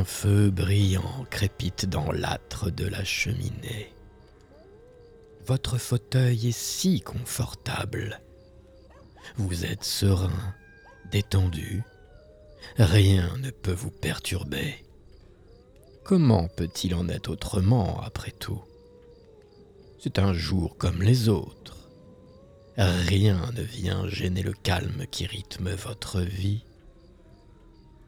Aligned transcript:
Un 0.00 0.04
feu 0.04 0.48
brillant 0.48 1.26
crépite 1.28 1.84
dans 1.84 2.10
l'âtre 2.10 2.70
de 2.70 2.86
la 2.86 3.04
cheminée. 3.04 3.92
Votre 5.44 5.76
fauteuil 5.76 6.48
est 6.48 6.58
si 6.58 7.02
confortable. 7.02 8.22
Vous 9.36 9.66
êtes 9.66 9.84
serein, 9.84 10.54
détendu. 11.12 11.82
Rien 12.78 13.36
ne 13.42 13.50
peut 13.50 13.74
vous 13.74 13.90
perturber. 13.90 14.86
Comment 16.02 16.48
peut-il 16.48 16.94
en 16.94 17.10
être 17.10 17.28
autrement 17.28 18.00
après 18.00 18.30
tout? 18.30 18.62
C'est 19.98 20.18
un 20.18 20.32
jour 20.32 20.78
comme 20.78 21.02
les 21.02 21.28
autres. 21.28 21.90
Rien 22.78 23.50
ne 23.54 23.60
vient 23.60 24.08
gêner 24.08 24.42
le 24.42 24.54
calme 24.54 25.04
qui 25.10 25.26
rythme 25.26 25.68
votre 25.72 26.22
vie. 26.22 26.64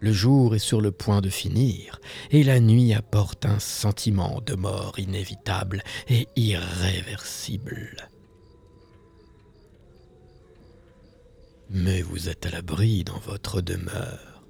Le 0.02 0.12
jour 0.12 0.56
est 0.56 0.58
sur 0.58 0.80
le 0.80 0.90
point 0.90 1.20
de 1.20 1.30
finir, 1.30 2.00
et 2.32 2.42
la 2.42 2.58
nuit 2.58 2.92
apporte 2.92 3.46
un 3.46 3.60
sentiment 3.60 4.40
de 4.44 4.56
mort 4.56 4.98
inévitable 4.98 5.84
et 6.08 6.26
irréversible. 6.34 8.10
Mais 11.70 12.02
vous 12.02 12.28
êtes 12.28 12.46
à 12.46 12.50
l'abri 12.50 13.04
dans 13.04 13.20
votre 13.20 13.60
demeure. 13.60 14.42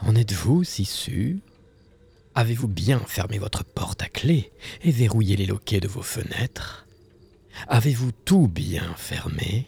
En 0.00 0.16
êtes-vous 0.16 0.64
si 0.64 0.86
sûr? 0.86 1.36
Avez-vous 2.34 2.66
bien 2.66 3.00
fermé 3.00 3.38
votre 3.38 3.62
porte 3.62 4.00
à 4.00 4.08
clé 4.08 4.50
et 4.84 4.90
verrouillé 4.90 5.36
les 5.36 5.44
loquets 5.44 5.80
de 5.80 5.88
vos 5.88 6.00
fenêtres? 6.00 6.86
Avez-vous 7.66 8.12
tout 8.24 8.48
bien 8.48 8.94
fermé? 8.96 9.66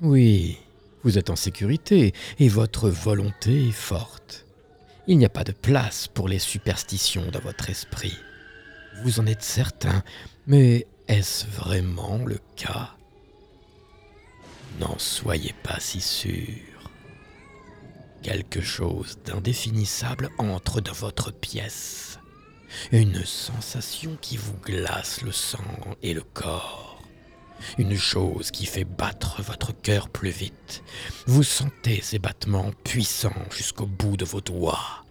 Oui, 0.00 0.58
vous 1.06 1.18
êtes 1.18 1.30
en 1.30 1.36
sécurité 1.36 2.12
et 2.40 2.48
votre 2.48 2.88
volonté 2.88 3.68
est 3.68 3.70
forte. 3.70 4.44
Il 5.06 5.18
n'y 5.18 5.24
a 5.24 5.28
pas 5.28 5.44
de 5.44 5.52
place 5.52 6.08
pour 6.08 6.26
les 6.26 6.40
superstitions 6.40 7.30
dans 7.30 7.38
votre 7.38 7.70
esprit. 7.70 8.18
Vous 9.04 9.20
en 9.20 9.26
êtes 9.26 9.44
certain, 9.44 10.02
mais 10.48 10.88
est-ce 11.06 11.46
vraiment 11.46 12.18
le 12.24 12.40
cas? 12.56 12.96
N'en 14.80 14.98
soyez 14.98 15.54
pas 15.62 15.78
si 15.78 16.00
sûr. 16.00 16.90
Quelque 18.24 18.60
chose 18.60 19.16
d'indéfinissable 19.24 20.28
entre 20.38 20.80
dans 20.80 20.92
votre 20.92 21.30
pièce. 21.30 22.18
Une 22.90 23.24
sensation 23.24 24.18
qui 24.20 24.36
vous 24.36 24.56
glace 24.60 25.22
le 25.22 25.30
sang 25.30 25.62
et 26.02 26.14
le 26.14 26.22
corps. 26.22 26.95
Une 27.78 27.96
chose 27.96 28.50
qui 28.50 28.66
fait 28.66 28.84
battre 28.84 29.42
votre 29.42 29.72
cœur 29.72 30.08
plus 30.08 30.30
vite. 30.30 30.82
Vous 31.26 31.42
sentez 31.42 32.00
ces 32.02 32.18
battements 32.18 32.72
puissants 32.84 33.32
jusqu'au 33.50 33.86
bout 33.86 34.16
de 34.16 34.24
vos 34.24 34.40
doigts. 34.40 35.04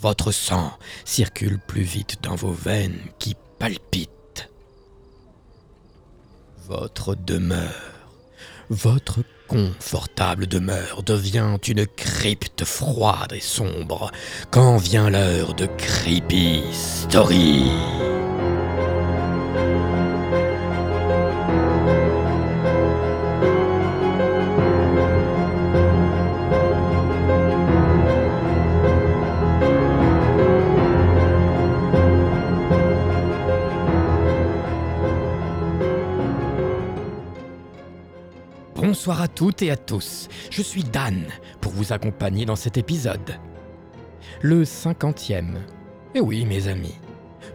Votre 0.00 0.32
sang 0.32 0.72
circule 1.04 1.60
plus 1.60 1.82
vite 1.82 2.16
dans 2.22 2.34
vos 2.34 2.52
veines 2.52 2.98
qui 3.18 3.36
palpitent. 3.58 4.50
Votre 6.66 7.14
demeure, 7.14 7.70
votre 8.68 9.20
confortable 9.46 10.46
demeure 10.46 11.02
devient 11.02 11.58
une 11.68 11.86
crypte 11.86 12.64
froide 12.64 13.32
et 13.32 13.40
sombre 13.40 14.10
quand 14.50 14.78
vient 14.78 15.10
l'heure 15.10 15.54
de 15.54 15.66
Creepy 15.66 16.62
Story. 16.72 17.70
Bonsoir 39.02 39.22
à 39.22 39.26
toutes 39.26 39.62
et 39.62 39.70
à 39.72 39.76
tous, 39.76 40.28
je 40.48 40.62
suis 40.62 40.84
Dan 40.84 41.24
pour 41.60 41.72
vous 41.72 41.92
accompagner 41.92 42.44
dans 42.44 42.54
cet 42.54 42.78
épisode. 42.78 43.36
Le 44.42 44.64
cinquantième. 44.64 45.58
Eh 46.14 46.20
oui 46.20 46.44
mes 46.44 46.68
amis, 46.68 46.94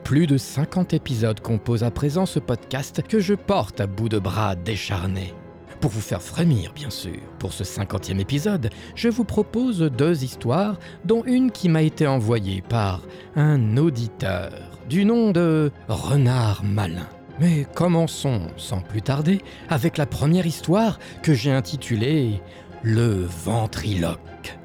plus 0.04 0.28
de 0.28 0.38
50 0.38 0.94
épisodes 0.94 1.40
composent 1.40 1.86
à 1.86 1.90
présent 1.90 2.26
ce 2.26 2.40
podcast 2.40 3.02
que 3.02 3.22
je 3.22 3.34
porte 3.34 3.80
à 3.80 3.88
bout 3.88 4.10
de 4.10 4.20
bras 4.20 4.58
décharnés. 4.58 5.34
Pour 5.80 5.90
vous 5.90 6.02
faire 6.02 6.22
frémir, 6.22 6.74
bien 6.74 6.90
sûr, 6.90 7.16
pour 7.40 7.54
ce 7.54 7.64
cinquantième 7.64 8.20
épisode, 8.20 8.70
je 8.96 9.08
vous 9.08 9.24
propose 9.24 9.80
deux 9.80 10.26
histoires, 10.26 10.78
dont 11.06 11.24
une 11.24 11.52
qui 11.52 11.70
m'a 11.70 11.82
été 11.82 12.08
envoyée 12.08 12.62
par 12.62 13.04
un 13.38 13.78
auditeur 13.78 14.52
du 14.90 15.06
nom 15.06 15.32
de 15.32 15.72
Renard 15.88 16.66
Malin. 16.66 17.08
Mais 17.40 17.68
commençons 17.76 18.42
sans 18.58 18.82
plus 18.82 19.02
tarder 19.02 19.42
avec 19.70 19.98
la 19.98 20.06
première 20.06 20.48
histoire 20.48 21.00
que 21.22 21.34
j'ai 21.34 21.52
intitulée 21.52 22.42
Le 22.82 23.26
ventriloque. 23.26 24.58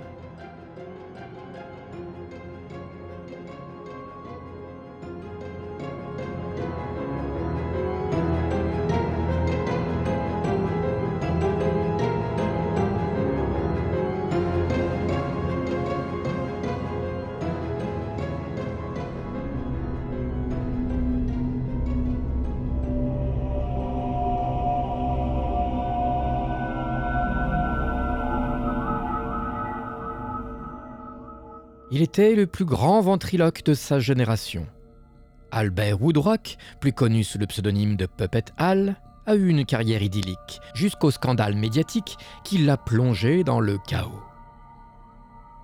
Il 31.95 32.01
était 32.01 32.35
le 32.35 32.47
plus 32.47 32.65
grand 32.65 33.03
ventriloque 33.03 33.65
de 33.65 33.75
sa 33.75 33.99
génération. 33.99 34.67
Albert 35.51 36.01
Woodrock, 36.01 36.57
plus 36.81 36.95
connu 36.95 37.23
sous 37.23 37.37
le 37.37 37.47
pseudonyme 37.47 37.97
de 37.97 38.07
Puppet 38.07 38.47
Hall, 38.59 38.97
a 39.27 39.35
eu 39.35 39.49
une 39.49 39.67
carrière 39.67 40.03
idyllique, 40.03 40.63
jusqu'au 40.73 41.11
scandale 41.11 41.55
médiatique 41.55 42.17
qui 42.45 42.57
l'a 42.57 42.79
plongé 42.79 43.45
dans 43.45 43.61
le 43.61 43.77
chaos. 43.77 44.23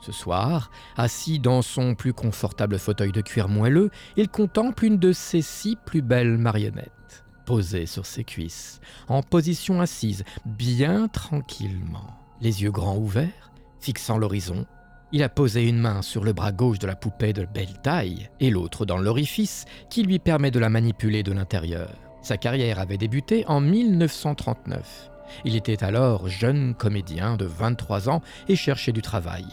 Ce 0.03 0.13
soir, 0.13 0.71
assis 0.99 1.39
dans 1.39 1.63
son 1.63 1.95
plus 1.95 2.13
confortable 2.13 2.79
fauteuil 2.79 3.11
de 3.11 3.23
cuir 3.23 3.49
moelleux, 3.49 3.91
il 4.19 4.29
contemple 4.29 4.85
une 4.85 4.99
de 4.99 5.13
ses 5.13 5.41
six 5.41 5.79
plus 5.87 6.03
belles 6.03 6.37
marionnettes, 6.37 7.25
posée 7.47 7.87
sur 7.87 8.05
ses 8.05 8.25
cuisses, 8.25 8.83
en 9.09 9.23
position 9.23 9.81
assise, 9.81 10.25
bien 10.45 11.09
tranquillement, 11.09 12.19
les 12.43 12.65
yeux 12.65 12.71
grands 12.71 12.99
ouverts, 12.99 13.51
fixant 13.81 14.19
l'horizon 14.19 14.67
il 15.11 15.23
a 15.23 15.29
posé 15.29 15.67
une 15.67 15.79
main 15.79 16.03
sur 16.03 16.23
le 16.23 16.33
bras 16.33 16.53
gauche 16.53 16.79
de 16.79 16.87
la 16.87 16.97
poupée 16.97 17.33
de 17.33 17.47
belle 17.47 17.81
taille 17.83 18.29
et 18.41 18.51
l'autre 18.51 18.85
dans 18.85 18.99
l'orifice 18.99 19.65
qui 19.89 20.03
lui 20.03 20.19
permet 20.19 20.51
de 20.51 20.59
la 20.59 20.69
manipuler 20.69 21.23
de 21.23 21.33
l'intérieur. 21.33 21.91
Sa 22.21 22.37
carrière 22.37 22.79
avait 22.79 22.99
débuté 22.99 23.45
en 23.47 23.61
1939. 23.61 25.11
Il 25.45 25.57
était 25.57 25.83
alors 25.83 26.29
jeune 26.29 26.75
comédien 26.75 27.37
de 27.37 27.47
23 27.47 28.11
ans 28.11 28.23
et 28.49 28.57
cherchait 28.57 28.93
du 28.93 29.03
travail. 29.03 29.47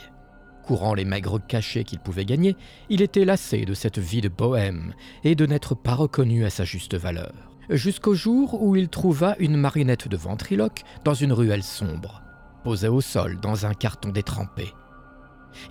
Courant 0.63 0.93
les 0.93 1.05
maigres 1.05 1.39
cachets 1.45 1.83
qu'il 1.83 1.99
pouvait 1.99 2.25
gagner, 2.25 2.57
il 2.89 3.01
était 3.01 3.23
lassé 3.23 3.65
de 3.65 3.73
cette 3.73 3.99
vie 3.99 4.21
de 4.21 4.29
bohème 4.29 4.93
et 5.23 5.35
de 5.35 5.45
n'être 5.45 5.75
pas 5.75 5.93
reconnu 5.93 6.43
à 6.43 6.49
sa 6.49 6.65
juste 6.65 6.95
valeur. 6.95 7.33
Jusqu'au 7.69 8.13
jour 8.13 8.61
où 8.61 8.75
il 8.75 8.89
trouva 8.89 9.35
une 9.39 9.57
marionnette 9.57 10.07
de 10.07 10.17
ventriloque 10.17 10.83
dans 11.03 11.13
une 11.13 11.33
ruelle 11.33 11.63
sombre, 11.63 12.23
posée 12.63 12.87
au 12.87 13.01
sol 13.01 13.39
dans 13.39 13.65
un 13.65 13.73
carton 13.73 14.09
détrempé. 14.09 14.73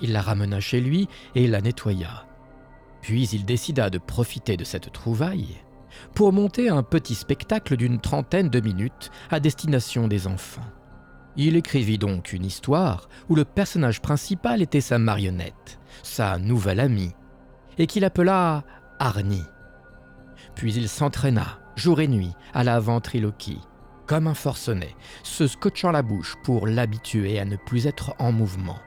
Il 0.00 0.12
la 0.12 0.22
ramena 0.22 0.60
chez 0.60 0.80
lui 0.80 1.08
et 1.34 1.46
la 1.46 1.60
nettoya. 1.60 2.26
Puis 3.02 3.28
il 3.28 3.44
décida 3.44 3.90
de 3.90 3.98
profiter 3.98 4.56
de 4.56 4.64
cette 4.64 4.92
trouvaille 4.92 5.56
pour 6.14 6.32
monter 6.32 6.68
un 6.68 6.82
petit 6.82 7.14
spectacle 7.14 7.76
d'une 7.76 8.00
trentaine 8.00 8.48
de 8.48 8.60
minutes 8.60 9.10
à 9.30 9.40
destination 9.40 10.08
des 10.08 10.26
enfants. 10.26 10.66
Il 11.36 11.56
écrivit 11.56 11.98
donc 11.98 12.32
une 12.32 12.44
histoire 12.44 13.08
où 13.28 13.34
le 13.34 13.44
personnage 13.44 14.00
principal 14.00 14.62
était 14.62 14.80
sa 14.80 14.98
marionnette, 14.98 15.78
sa 16.02 16.38
nouvelle 16.38 16.80
amie, 16.80 17.12
et 17.78 17.86
qu'il 17.86 18.04
appela 18.04 18.64
Arnie. 19.00 19.44
Puis 20.54 20.74
il 20.74 20.88
s'entraîna, 20.88 21.58
jour 21.74 22.00
et 22.00 22.08
nuit, 22.08 22.32
à 22.52 22.62
la 22.62 22.78
ventriloquie, 22.78 23.60
comme 24.06 24.28
un 24.28 24.34
forcené, 24.34 24.94
se 25.24 25.48
scotchant 25.48 25.90
la 25.90 26.02
bouche 26.02 26.36
pour 26.44 26.68
l'habituer 26.68 27.40
à 27.40 27.44
ne 27.44 27.56
plus 27.56 27.86
être 27.86 28.14
en 28.20 28.30
mouvement. 28.30 28.78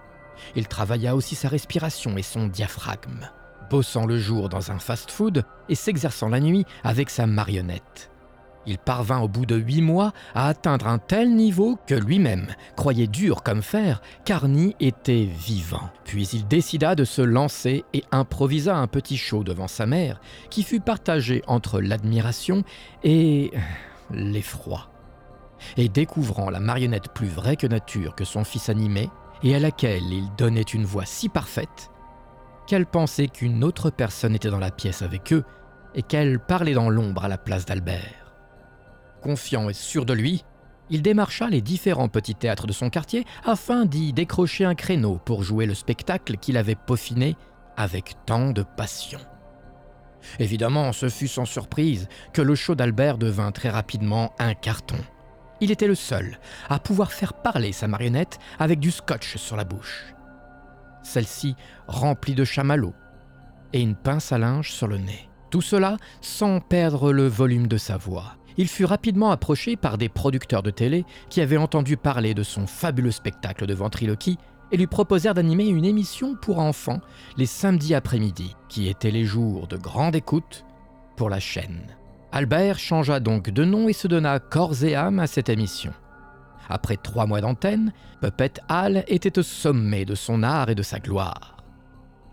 Il 0.56 0.68
travailla 0.68 1.16
aussi 1.16 1.36
sa 1.36 1.50
respiration 1.50 2.18
et 2.18 2.24
son 2.24 2.48
diaphragme, 2.48 3.30
bossant 3.70 4.06
le 4.06 4.18
jour 4.18 4.50
dans 4.50 4.72
un 4.72 4.80
fast-food 4.80 5.44
et 5.70 5.76
s'exerçant 5.76 6.30
la 6.30 6.40
nuit 6.40 6.66
avec 6.84 7.10
sa 7.10 7.28
marionnette. 7.28 8.12
Il 8.68 8.78
parvint 8.78 9.22
au 9.22 9.30
bout 9.30 9.46
de 9.46 9.56
huit 9.56 9.82
mois 9.82 10.12
à 10.36 10.50
atteindre 10.50 10.88
un 10.88 10.98
tel 10.98 11.34
niveau 11.34 11.80
que 11.88 11.96
lui-même 11.96 12.48
croyait 12.76 13.08
dur 13.08 13.42
comme 13.42 13.62
fer 13.62 14.02
qu'Arnie 14.26 14.76
était 14.82 15.24
vivant. 15.24 15.90
Puis 16.04 16.28
il 16.34 16.48
décida 16.48 16.94
de 16.94 17.06
se 17.06 17.22
lancer 17.22 17.86
et 17.94 18.04
improvisa 18.12 18.76
un 18.76 18.88
petit 18.88 19.16
show 19.16 19.46
devant 19.46 19.70
sa 19.70 19.86
mère 19.86 20.20
qui 20.50 20.64
fut 20.64 20.82
partagé 20.82 21.44
entre 21.48 21.80
l'admiration 21.80 22.64
et 23.06 23.52
l'effroi. 24.12 24.90
Et 25.78 25.88
découvrant 25.88 26.50
la 26.50 26.60
marionnette 26.60 27.14
plus 27.14 27.28
vraie 27.28 27.56
que 27.56 27.68
nature 27.68 28.16
que 28.16 28.26
son 28.26 28.44
fils 28.44 28.68
animait, 28.68 29.10
et 29.44 29.56
à 29.56 29.60
laquelle 29.60 30.12
il 30.12 30.30
donnait 30.38 30.62
une 30.62 30.86
voix 30.86 31.06
si 31.06 31.30
parfaite, 31.30 31.92
qu'elle 32.68 32.86
pensait 32.86 33.28
qu'une 33.28 33.64
autre 33.64 33.90
personne 33.90 34.36
était 34.36 34.50
dans 34.50 34.60
la 34.60 34.72
pièce 34.72 35.02
avec 35.02 35.34
eux 35.34 35.44
et 35.96 36.04
qu'elle 36.04 36.40
parlait 36.40 36.74
dans 36.74 36.90
l'ombre 36.90 37.26
à 37.26 37.28
la 37.28 37.38
place 37.38 37.66
d'Albert. 37.66 38.34
Confiant 39.22 39.70
et 39.70 39.74
sûr 39.74 40.06
de 40.06 40.14
lui, 40.14 40.44
il 40.90 41.02
démarcha 41.02 41.48
les 41.48 41.62
différents 41.62 42.10
petits 42.10 42.36
théâtres 42.36 42.68
de 42.68 42.74
son 42.74 42.90
quartier 42.90 43.26
afin 43.46 43.86
d'y 43.86 44.14
décrocher 44.14 44.66
un 44.66 44.76
créneau 44.76 45.20
pour 45.26 45.44
jouer 45.44 45.66
le 45.66 45.74
spectacle 45.74 46.38
qu'il 46.38 46.58
avait 46.58 46.76
peaufiné 46.76 47.36
avec 47.76 48.16
tant 48.26 48.52
de 48.52 48.64
passion. 48.64 49.20
Évidemment, 50.40 50.94
ce 50.94 51.10
fut 51.10 51.28
sans 51.28 51.46
surprise 51.46 52.08
que 52.34 52.42
le 52.42 52.56
show 52.56 52.76
d'Albert 52.76 53.18
devint 53.18 53.52
très 53.52 53.70
rapidement 53.70 54.34
un 54.40 54.54
carton. 54.54 54.98
Il 55.62 55.72
était 55.72 55.88
le 55.88 55.96
seul 55.96 56.40
à 56.70 56.80
pouvoir 56.80 57.12
faire 57.12 57.34
parler 57.34 57.72
sa 57.72 57.88
marionnette 57.88 58.40
avec 58.60 58.80
du 58.80 58.92
scotch 58.92 59.38
sur 59.38 59.56
la 59.56 59.64
bouche. 59.64 60.14
Celle-ci 61.04 61.56
remplie 61.88 62.36
de 62.36 62.44
chamallows 62.44 62.96
et 63.74 63.82
une 63.82 63.96
pince 63.96 64.32
à 64.32 64.38
linge 64.38 64.72
sur 64.72 64.88
le 64.88 64.98
nez. 64.98 65.30
Tout 65.50 65.62
cela 65.62 65.98
sans 66.22 66.60
perdre 66.60 67.12
le 67.12 67.28
volume 67.28 67.68
de 67.68 67.78
sa 67.78 67.98
voix 67.98 68.38
il 68.58 68.68
fut 68.68 68.86
rapidement 68.86 69.32
approché 69.32 69.76
par 69.76 69.98
des 69.98 70.10
producteurs 70.10 70.64
de 70.64 70.72
télé 70.72 71.06
qui 71.30 71.42
avaient 71.42 71.58
entendu 71.58 71.96
parler 71.96 72.34
de 72.34 72.44
son 72.44 72.66
fabuleux 72.66 73.12
spectacle 73.12 73.68
de 73.68 73.74
ventriloquie 73.74 74.38
et 74.72 74.78
lui 74.78 74.88
proposèrent 74.88 75.36
d'animer 75.36 75.68
une 75.68 75.86
émission 75.86 76.36
pour 76.36 76.60
enfants 76.60 77.00
les 77.38 77.46
samedis 77.46 77.96
après-midi, 77.96 78.56
qui 78.68 78.90
étaient 78.90 79.12
les 79.12 79.24
jours 79.24 79.68
de 79.68 79.78
grande 79.78 80.16
écoute 80.16 80.66
pour 81.16 81.30
la 81.30 81.40
chaîne. 81.40 81.96
Albert 82.38 82.78
changea 82.78 83.20
donc 83.20 83.50
de 83.50 83.66
nom 83.66 83.90
et 83.90 83.94
se 83.94 84.08
donna 84.08 84.38
corps 84.38 84.84
et 84.84 84.94
âme 84.94 85.18
à 85.18 85.26
cette 85.26 85.50
émission. 85.50 85.92
Après 86.70 86.96
trois 86.96 87.26
mois 87.26 87.42
d'antenne, 87.42 87.92
Puppet 88.22 88.54
Hall 88.70 89.04
était 89.08 89.40
au 89.40 89.42
sommet 89.42 90.06
de 90.06 90.14
son 90.14 90.44
art 90.44 90.70
et 90.70 90.76
de 90.76 90.84
sa 90.84 91.00
gloire. 91.00 91.58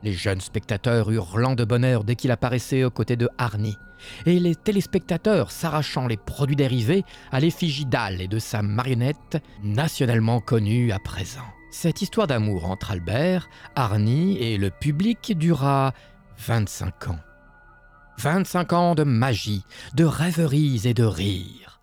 Les 0.02 0.12
jeunes 0.12 0.42
spectateurs 0.42 1.10
hurlant 1.10 1.54
de 1.54 1.64
bonheur 1.64 2.04
dès 2.04 2.16
qu'il 2.16 2.32
apparaissait 2.32 2.84
aux 2.84 2.90
côtés 2.90 3.16
de 3.16 3.30
Harney, 3.38 3.76
et 4.26 4.38
les 4.40 4.54
téléspectateurs 4.54 5.50
s'arrachant 5.50 6.06
les 6.06 6.18
produits 6.18 6.54
dérivés 6.54 7.02
à 7.32 7.40
l'effigie 7.40 7.86
d'Al 7.86 8.20
et 8.20 8.28
de 8.28 8.38
sa 8.38 8.60
marionnette, 8.60 9.42
nationalement 9.62 10.40
connue 10.40 10.92
à 10.92 10.98
présent. 10.98 11.48
Cette 11.70 12.02
histoire 12.02 12.26
d'amour 12.26 12.70
entre 12.70 12.90
Albert, 12.90 13.48
Arnie 13.74 14.36
et 14.36 14.58
le 14.58 14.68
public 14.68 15.32
dura 15.38 15.94
25 16.46 17.08
ans. 17.08 17.18
25 18.19 18.72
ans 18.72 18.94
de 18.94 19.05
magie, 19.05 19.64
de 19.94 20.05
rêveries 20.05 20.87
et 20.87 20.94
de 20.94 21.05
rires. 21.05 21.81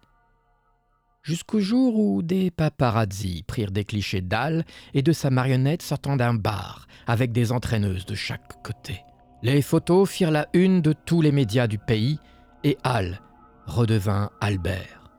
Jusqu'au 1.23 1.59
jour 1.59 1.99
où 1.99 2.23
des 2.23 2.49
paparazzi 2.49 3.43
prirent 3.45 3.71
des 3.71 3.85
clichés 3.85 4.21
d'Al 4.21 4.65
et 4.93 5.03
de 5.03 5.11
sa 5.11 5.29
marionnette 5.29 5.83
sortant 5.83 6.15
d'un 6.15 6.33
bar, 6.33 6.87
avec 7.05 7.31
des 7.31 7.51
entraîneuses 7.51 8.05
de 8.05 8.15
chaque 8.15 8.63
côté. 8.63 9.03
Les 9.43 9.61
photos 9.61 10.09
firent 10.09 10.31
la 10.31 10.47
une 10.53 10.81
de 10.81 10.93
tous 10.93 11.21
les 11.21 11.31
médias 11.31 11.67
du 11.67 11.77
pays 11.77 12.19
et 12.63 12.77
Al 12.83 13.21
redevint 13.67 14.31
Albert. 14.39 15.11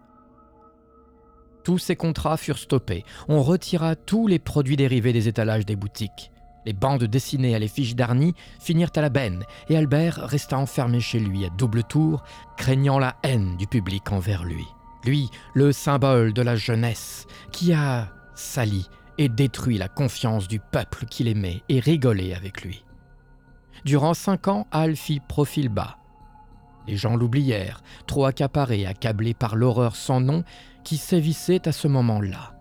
Tous 1.65 1.79
ces 1.79 1.95
contrats 1.95 2.37
furent 2.37 2.59
stoppés. 2.59 3.05
On 3.29 3.43
retira 3.43 3.95
tous 3.95 4.27
les 4.27 4.39
produits 4.39 4.77
dérivés 4.77 5.13
des 5.13 5.29
étalages 5.29 5.67
des 5.67 5.77
boutiques. 5.77 6.33
Les 6.65 6.73
bandes 6.73 7.05
dessinées 7.05 7.55
à 7.55 7.59
l'effigie 7.59 7.95
d'Arnie 7.95 8.35
finirent 8.61 8.93
à 8.95 9.01
la 9.01 9.09
benne 9.09 9.45
et 9.69 9.77
Albert 9.77 10.17
resta 10.17 10.59
enfermé 10.59 11.01
chez 11.01 11.19
lui 11.19 11.45
à 11.45 11.51
double 11.51 11.83
tour, 11.83 12.23
craignant 12.57 12.99
la 12.99 13.17
haine 13.23 13.57
du 13.57 13.67
public 13.67 14.13
envers 14.13 14.45
lui. 14.45 14.67
Lui, 15.05 15.29
le 15.55 15.73
symbole 15.73 16.33
de 16.33 16.43
la 16.43 16.55
jeunesse, 16.55 17.27
qui 17.51 17.73
a 17.73 18.09
sali 18.35 18.89
et 19.19 19.29
détruit 19.29 19.79
la 19.79 19.89
confiance 19.89 20.47
du 20.47 20.61
peuple 20.61 21.07
qu'il 21.07 21.29
aimait 21.29 21.63
et 21.69 21.81
rigolait 21.81 22.35
avec 22.35 22.63
lui. 22.63 22.85
Durant 23.85 24.15
cinq 24.15 24.47
ans, 24.47 24.67
Al 24.71 24.95
fit 24.95 25.21
profil 25.21 25.69
bas. 25.69 25.99
Les 26.87 26.97
gens 26.97 27.17
l'oublièrent, 27.17 27.83
trop 28.07 28.27
accaparés, 28.27 28.87
accablés 28.87 29.35
par 29.35 29.57
l'horreur 29.57 29.97
sans 29.97 30.21
nom 30.21 30.45
qui 30.85 30.97
sévissait 30.97 31.67
à 31.69 31.73
ce 31.73 31.89
moment-là. 31.89 32.55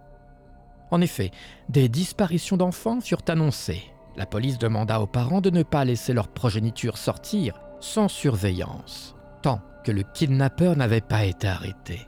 En 0.91 1.01
effet, 1.01 1.31
des 1.69 1.89
disparitions 1.89 2.57
d'enfants 2.57 3.01
furent 3.01 3.23
annoncées. 3.27 3.83
La 4.17 4.25
police 4.25 4.57
demanda 4.57 4.99
aux 4.99 5.07
parents 5.07 5.41
de 5.41 5.49
ne 5.49 5.63
pas 5.63 5.85
laisser 5.85 6.13
leur 6.13 6.27
progéniture 6.27 6.97
sortir 6.97 7.61
sans 7.79 8.09
surveillance, 8.09 9.15
tant 9.41 9.61
que 9.83 9.91
le 9.91 10.03
kidnappeur 10.03 10.75
n'avait 10.75 11.01
pas 11.01 11.23
été 11.23 11.47
arrêté. 11.47 12.07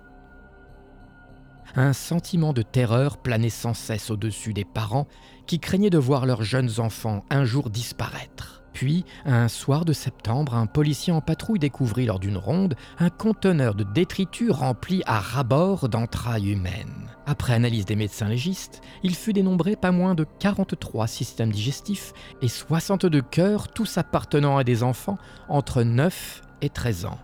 Un 1.75 1.94
sentiment 1.94 2.53
de 2.53 2.62
terreur 2.62 3.18
planait 3.18 3.50
sans 3.50 3.74
cesse 3.74 4.12
au-dessus 4.12 4.53
des 4.53 4.65
parents 4.65 5.07
qui 5.47 5.59
craignaient 5.59 5.89
de 5.89 5.97
voir 5.97 6.25
leurs 6.25 6.44
jeunes 6.44 6.79
enfants 6.79 7.25
un 7.31 7.45
jour 7.45 7.71
disparaître. 7.71 8.62
Puis, 8.74 9.06
un 9.25 9.48
soir 9.48 9.86
de 9.86 9.94
septembre, 9.94 10.56
un 10.56 10.66
policier 10.66 11.14
en 11.14 11.22
patrouille 11.22 11.60
découvrit 11.60 12.08
lors 12.08 12.20
d'une 12.20 12.38
ronde 12.38 12.75
un 12.98 13.10
conteneur 13.10 13.75
de 13.75 13.84
détritus 13.84 14.52
rempli 14.52 15.04
à 15.06 15.20
rabord 15.20 15.90
d'entrailles 15.90 16.52
humaines. 16.52 17.12
Après 17.25 17.54
analyse 17.54 17.86
des 17.86 17.96
médecins 17.96 18.28
légistes, 18.28 18.81
il 19.04 19.16
fut 19.16 19.31
dénombré 19.31 19.75
pas 19.75 19.92
moins 19.92 20.16
de 20.16 20.25
43 20.40 21.08
systèmes 21.08 21.52
digestifs 21.52 22.14
et 22.42 22.48
62 22.48 23.22
cœurs, 23.22 23.68
tous 23.70 23.98
appartenant 23.98 24.58
à 24.58 24.64
des 24.64 24.84
enfants 24.84 25.18
entre 25.48 25.84
9 25.84 26.42
et 26.62 26.70
13 26.70 27.06
ans. 27.06 27.20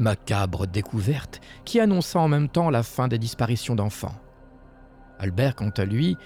Macabre 0.00 0.66
découverte 0.66 1.40
qui 1.64 1.80
annonça 1.80 2.18
en 2.18 2.28
même 2.28 2.48
temps 2.48 2.70
la 2.70 2.82
fin 2.82 3.08
des 3.08 3.18
disparitions 3.18 3.74
d'enfants. 3.74 4.14
Albert, 5.18 5.54
quant 5.54 5.70
à 5.70 5.84
lui, 5.84 6.16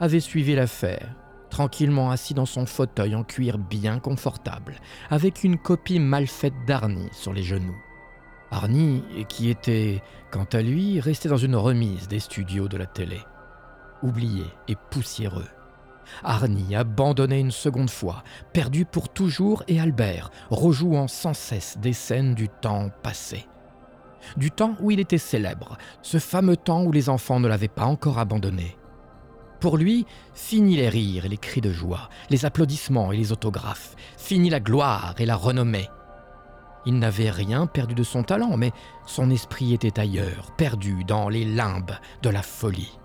avait 0.00 0.20
suivi 0.20 0.54
l'affaire 0.54 1.14
tranquillement 1.48 2.10
assis 2.10 2.34
dans 2.34 2.46
son 2.46 2.66
fauteuil 2.66 3.14
en 3.14 3.24
cuir 3.24 3.58
bien 3.58 3.98
confortable, 3.98 4.76
avec 5.10 5.44
une 5.44 5.58
copie 5.58 6.00
mal 6.00 6.26
faite 6.26 6.54
d'Arnie 6.66 7.10
sur 7.12 7.32
les 7.32 7.42
genoux. 7.42 7.76
Arnie, 8.50 9.02
qui 9.28 9.50
était, 9.50 10.02
quant 10.30 10.46
à 10.52 10.62
lui, 10.62 11.00
resté 11.00 11.28
dans 11.28 11.36
une 11.36 11.56
remise 11.56 12.08
des 12.08 12.20
studios 12.20 12.68
de 12.68 12.78
la 12.78 12.86
télé, 12.86 13.20
oublié 14.02 14.44
et 14.68 14.76
poussiéreux. 14.90 15.48
Arnie 16.24 16.74
abandonné 16.74 17.38
une 17.38 17.50
seconde 17.50 17.90
fois, 17.90 18.22
perdu 18.54 18.86
pour 18.86 19.10
toujours, 19.10 19.62
et 19.68 19.78
Albert 19.78 20.30
rejouant 20.50 21.08
sans 21.08 21.34
cesse 21.34 21.76
des 21.78 21.92
scènes 21.92 22.34
du 22.34 22.48
temps 22.48 22.90
passé. 23.02 23.46
Du 24.36 24.50
temps 24.50 24.76
où 24.80 24.90
il 24.90 25.00
était 25.00 25.18
célèbre, 25.18 25.76
ce 26.02 26.18
fameux 26.18 26.56
temps 26.56 26.82
où 26.82 26.92
les 26.92 27.08
enfants 27.08 27.40
ne 27.40 27.48
l'avaient 27.48 27.68
pas 27.68 27.84
encore 27.84 28.18
abandonné. 28.18 28.76
Pour 29.60 29.76
lui, 29.76 30.06
fini 30.34 30.76
les 30.76 30.88
rires 30.88 31.24
et 31.24 31.28
les 31.28 31.36
cris 31.36 31.60
de 31.60 31.72
joie, 31.72 32.08
les 32.30 32.44
applaudissements 32.44 33.10
et 33.10 33.16
les 33.16 33.32
autographes, 33.32 33.96
fini 34.16 34.50
la 34.50 34.60
gloire 34.60 35.14
et 35.18 35.26
la 35.26 35.34
renommée. 35.34 35.88
Il 36.86 36.98
n'avait 36.98 37.30
rien 37.30 37.66
perdu 37.66 37.94
de 37.94 38.04
son 38.04 38.22
talent, 38.22 38.56
mais 38.56 38.72
son 39.06 39.30
esprit 39.30 39.74
était 39.74 39.98
ailleurs, 39.98 40.52
perdu 40.56 41.02
dans 41.04 41.28
les 41.28 41.44
limbes 41.44 41.96
de 42.22 42.30
la 42.30 42.42
folie. 42.42 42.98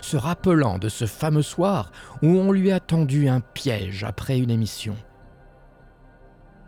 Se 0.00 0.16
rappelant 0.16 0.78
de 0.78 0.88
ce 0.88 1.04
fameux 1.04 1.42
soir 1.42 1.92
où 2.22 2.28
on 2.28 2.50
lui 2.50 2.72
a 2.72 2.80
tendu 2.80 3.28
un 3.28 3.40
piège 3.40 4.04
après 4.04 4.38
une 4.38 4.50
émission. 4.50 4.96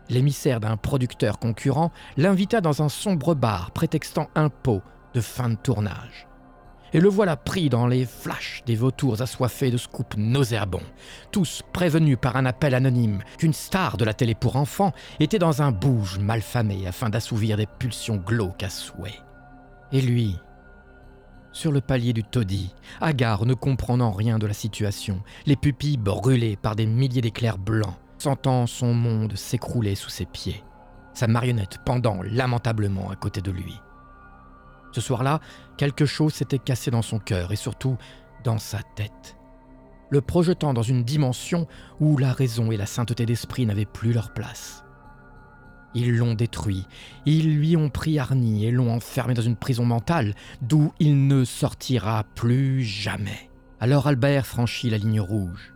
L'émissaire 0.09 0.59
d'un 0.59 0.77
producteur 0.77 1.39
concurrent 1.39 1.91
l'invita 2.15 2.61
dans 2.61 2.81
un 2.81 2.87
sombre 2.87 3.35
bar 3.35 3.71
prétextant 3.71 4.29
un 4.35 4.49
pot 4.49 4.81
de 5.13 5.19
fin 5.19 5.49
de 5.49 5.55
tournage 5.55 6.26
et 6.93 6.99
le 6.99 7.09
voilà 7.09 7.35
pris 7.35 7.69
dans 7.69 7.87
les 7.87 8.05
flashs 8.05 8.63
des 8.65 8.75
vautours 8.75 9.21
assoiffés 9.21 9.71
de 9.71 9.77
scoops 9.77 10.17
nauséabonds, 10.17 10.81
tous 11.31 11.61
prévenus 11.73 12.17
par 12.21 12.35
un 12.35 12.45
appel 12.45 12.73
anonyme 12.75 13.21
qu'une 13.37 13.53
star 13.53 13.97
de 13.97 14.05
la 14.05 14.13
télé 14.13 14.35
pour 14.35 14.55
enfants 14.55 14.93
était 15.19 15.39
dans 15.39 15.61
un 15.61 15.71
bouge 15.71 16.19
malfamé 16.19 16.87
afin 16.87 17.09
d'assouvir 17.09 17.57
des 17.57 17.67
pulsions 17.67 18.17
glauques 18.17 18.63
à 18.63 18.69
souhait. 18.69 19.19
Et 19.91 20.01
lui, 20.01 20.37
sur 21.57 21.71
le 21.71 21.81
palier 21.81 22.13
du 22.13 22.23
taudis, 22.23 22.75
hagard 23.01 23.45
ne 23.45 23.53
comprenant 23.53 24.11
rien 24.11 24.37
de 24.37 24.45
la 24.45 24.53
situation, 24.53 25.23
les 25.45 25.55
pupilles 25.55 25.97
brûlées 25.97 26.55
par 26.55 26.75
des 26.75 26.85
milliers 26.85 27.21
d'éclairs 27.21 27.57
blancs, 27.57 27.95
sentant 28.19 28.67
son 28.67 28.93
monde 28.93 29.35
s'écrouler 29.35 29.95
sous 29.95 30.09
ses 30.09 30.25
pieds, 30.25 30.63
sa 31.13 31.27
marionnette 31.27 31.79
pendant 31.83 32.21
lamentablement 32.21 33.09
à 33.09 33.15
côté 33.15 33.41
de 33.41 33.51
lui. 33.51 33.73
Ce 34.91 35.01
soir-là, 35.01 35.39
quelque 35.77 36.05
chose 36.05 36.33
s'était 36.33 36.59
cassé 36.59 36.91
dans 36.91 37.01
son 37.01 37.19
cœur 37.19 37.51
et 37.51 37.55
surtout 37.55 37.97
dans 38.43 38.57
sa 38.57 38.79
tête, 38.95 39.37
le 40.09 40.21
projetant 40.21 40.73
dans 40.73 40.83
une 40.83 41.03
dimension 41.03 41.67
où 41.99 42.17
la 42.17 42.31
raison 42.31 42.71
et 42.71 42.77
la 42.77 42.85
sainteté 42.85 43.25
d'esprit 43.25 43.65
n'avaient 43.65 43.85
plus 43.85 44.13
leur 44.13 44.33
place. 44.33 44.83
Ils 45.93 46.15
l'ont 46.15 46.33
détruit, 46.33 46.85
ils 47.25 47.57
lui 47.57 47.75
ont 47.75 47.89
pris 47.89 48.19
Arnie 48.19 48.65
et 48.65 48.71
l'ont 48.71 48.93
enfermé 48.93 49.33
dans 49.33 49.41
une 49.41 49.55
prison 49.55 49.85
mentale 49.85 50.35
d'où 50.61 50.93
il 50.99 51.27
ne 51.27 51.43
sortira 51.43 52.23
plus 52.35 52.83
jamais. 52.83 53.49
Alors 53.79 54.07
Albert 54.07 54.45
franchit 54.45 54.89
la 54.89 54.97
ligne 54.97 55.21
rouge. 55.21 55.73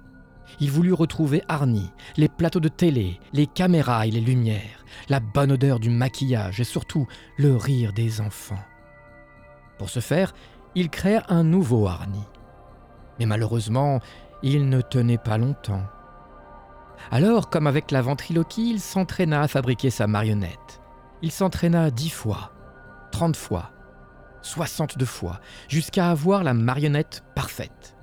Il 0.60 0.70
voulut 0.70 0.94
retrouver 0.94 1.44
Arnie, 1.48 1.90
les 2.18 2.28
plateaux 2.28 2.60
de 2.60 2.68
télé, 2.68 3.20
les 3.34 3.48
caméras 3.48 4.06
et 4.06 4.12
les 4.12 4.22
lumières, 4.22 4.86
la 5.10 5.20
bonne 5.20 5.54
odeur 5.54 5.80
du 5.80 5.90
maquillage 5.90 6.60
et 6.60 6.66
surtout 6.66 7.08
le 7.38 7.56
rire 7.56 7.94
des 7.94 8.22
enfants. 8.22 8.60
Pour 9.82 9.90
ce 9.90 10.00
faire, 10.00 10.36
il 10.76 10.92
créa 10.92 11.24
un 11.30 11.44
nouveau 11.44 11.88
Arnie. 11.88 12.28
Mais 13.18 13.26
malheureusement, 13.26 14.00
il 14.44 14.70
ne 14.70 14.80
tenait 14.80 15.18
pas 15.18 15.40
longtemps. 15.40 15.82
Alors, 17.10 17.50
comme 17.50 17.66
avec 17.66 17.90
la 17.90 18.04
ventriloquie, 18.04 18.70
il 18.70 18.80
s'entraîna 18.80 19.42
à 19.42 19.48
fabriquer 19.48 19.90
sa 19.90 20.06
marionnette. 20.06 20.84
Il 21.24 21.32
s'entraîna 21.32 21.90
dix 21.90 22.12
fois, 22.12 22.52
trente 23.12 23.36
fois, 23.36 23.72
soixante-deux 24.44 25.04
fois, 25.04 25.40
jusqu'à 25.68 26.12
avoir 26.12 26.44
la 26.44 26.54
marionnette 26.54 27.24
parfaite. 27.34 27.98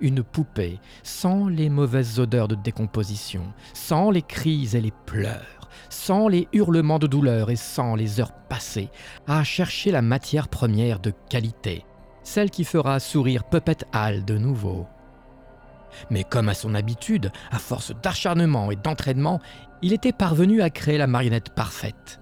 Une 0.00 0.24
poupée, 0.24 0.80
sans 1.04 1.46
les 1.46 1.70
mauvaises 1.70 2.18
odeurs 2.18 2.48
de 2.48 2.56
décomposition, 2.56 3.44
sans 3.74 4.10
les 4.10 4.22
cris 4.22 4.70
et 4.74 4.80
les 4.80 4.92
pleurs, 5.06 5.59
sans 5.88 6.28
les 6.28 6.48
hurlements 6.52 6.98
de 6.98 7.06
douleur 7.06 7.50
et 7.50 7.56
sans 7.56 7.94
les 7.94 8.20
heures 8.20 8.32
passées 8.48 8.90
à 9.26 9.44
chercher 9.44 9.90
la 9.90 10.02
matière 10.02 10.48
première 10.48 11.00
de 11.00 11.12
qualité, 11.28 11.84
celle 12.22 12.50
qui 12.50 12.64
fera 12.64 13.00
sourire 13.00 13.44
Puppet 13.44 13.78
Hall 13.94 14.24
de 14.24 14.38
nouveau. 14.38 14.86
Mais 16.10 16.24
comme 16.24 16.48
à 16.48 16.54
son 16.54 16.74
habitude, 16.74 17.32
à 17.50 17.58
force 17.58 17.92
d'acharnement 18.02 18.70
et 18.70 18.76
d'entraînement, 18.76 19.40
il 19.82 19.92
était 19.92 20.12
parvenu 20.12 20.62
à 20.62 20.70
créer 20.70 20.98
la 20.98 21.06
marionnette 21.06 21.54
parfaite. 21.54 22.20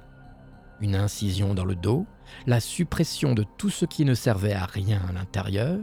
Une 0.81 0.95
incision 0.95 1.55
dans 1.55 1.65
le 1.65 1.75
dos, 1.75 2.07
la 2.47 2.61
suppression 2.61 3.35
de 3.35 3.45
tout 3.59 3.71
ce 3.71 3.85
qui 3.85 4.05
ne 4.05 4.15
servait 4.15 4.53
à 4.53 4.65
rien 4.65 5.01
à 5.09 5.13
l'intérieur, 5.13 5.79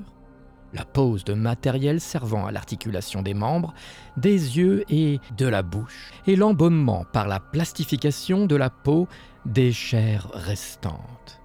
la 0.75 0.85
pose 0.85 1.23
de 1.23 1.33
matériel 1.33 1.99
servant 1.99 2.45
à 2.45 2.51
l'articulation 2.51 3.21
des 3.21 3.33
membres, 3.33 3.73
des 4.17 4.57
yeux 4.57 4.83
et 4.89 5.19
de 5.37 5.47
la 5.47 5.63
bouche, 5.63 6.11
et 6.27 6.35
l'embaumement 6.35 7.05
par 7.11 7.27
la 7.27 7.39
plastification 7.39 8.45
de 8.45 8.55
la 8.55 8.69
peau 8.69 9.07
des 9.45 9.71
chairs 9.71 10.29
restantes. 10.33 11.41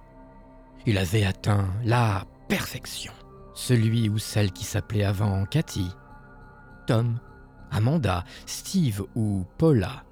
Il 0.85 0.97
avait 0.97 1.25
atteint 1.25 1.67
la 1.83 2.25
perfection. 2.47 3.13
Celui 3.53 4.09
ou 4.09 4.17
celle 4.17 4.51
qui 4.51 4.65
s'appelait 4.65 5.03
avant 5.03 5.45
Cathy, 5.45 5.87
Tom, 6.87 7.19
Amanda, 7.71 8.25
Steve 8.45 9.03
ou 9.15 9.45
Paula 9.57 10.03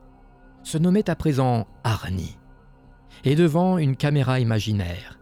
se 0.64 0.78
nommaient 0.78 1.10
à 1.10 1.16
présent 1.16 1.68
Arnie. 1.84 2.38
Et 3.26 3.36
devant 3.36 3.78
une 3.78 3.98
caméra 3.98 4.40
imaginaire, 4.40 5.19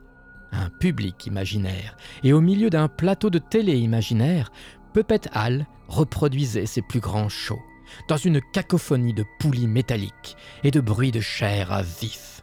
un 0.51 0.70
public 0.70 1.25
imaginaire, 1.25 1.98
et 2.24 2.34
au 2.34 2.42
milieu 2.42 2.70
d'un 2.70 2.88
plateau 2.88 3.30
de 3.30 3.39
télé 3.39 3.77
imaginaire, 3.77 4.51
Puppet 4.94 5.22
Hall 5.36 5.66
reproduisait 5.88 6.66
ses 6.66 6.82
plus 6.82 7.00
grands 7.00 7.30
shows, 7.30 7.62
dans 8.10 8.18
une 8.18 8.42
cacophonie 8.54 9.13
de 9.13 9.25
poulies 9.39 9.68
métalliques 9.68 10.36
et 10.63 10.72
de 10.72 10.82
bruits 10.82 11.12
de 11.12 11.22
chair 11.22 11.72
à 11.72 11.82
vif. 11.82 12.42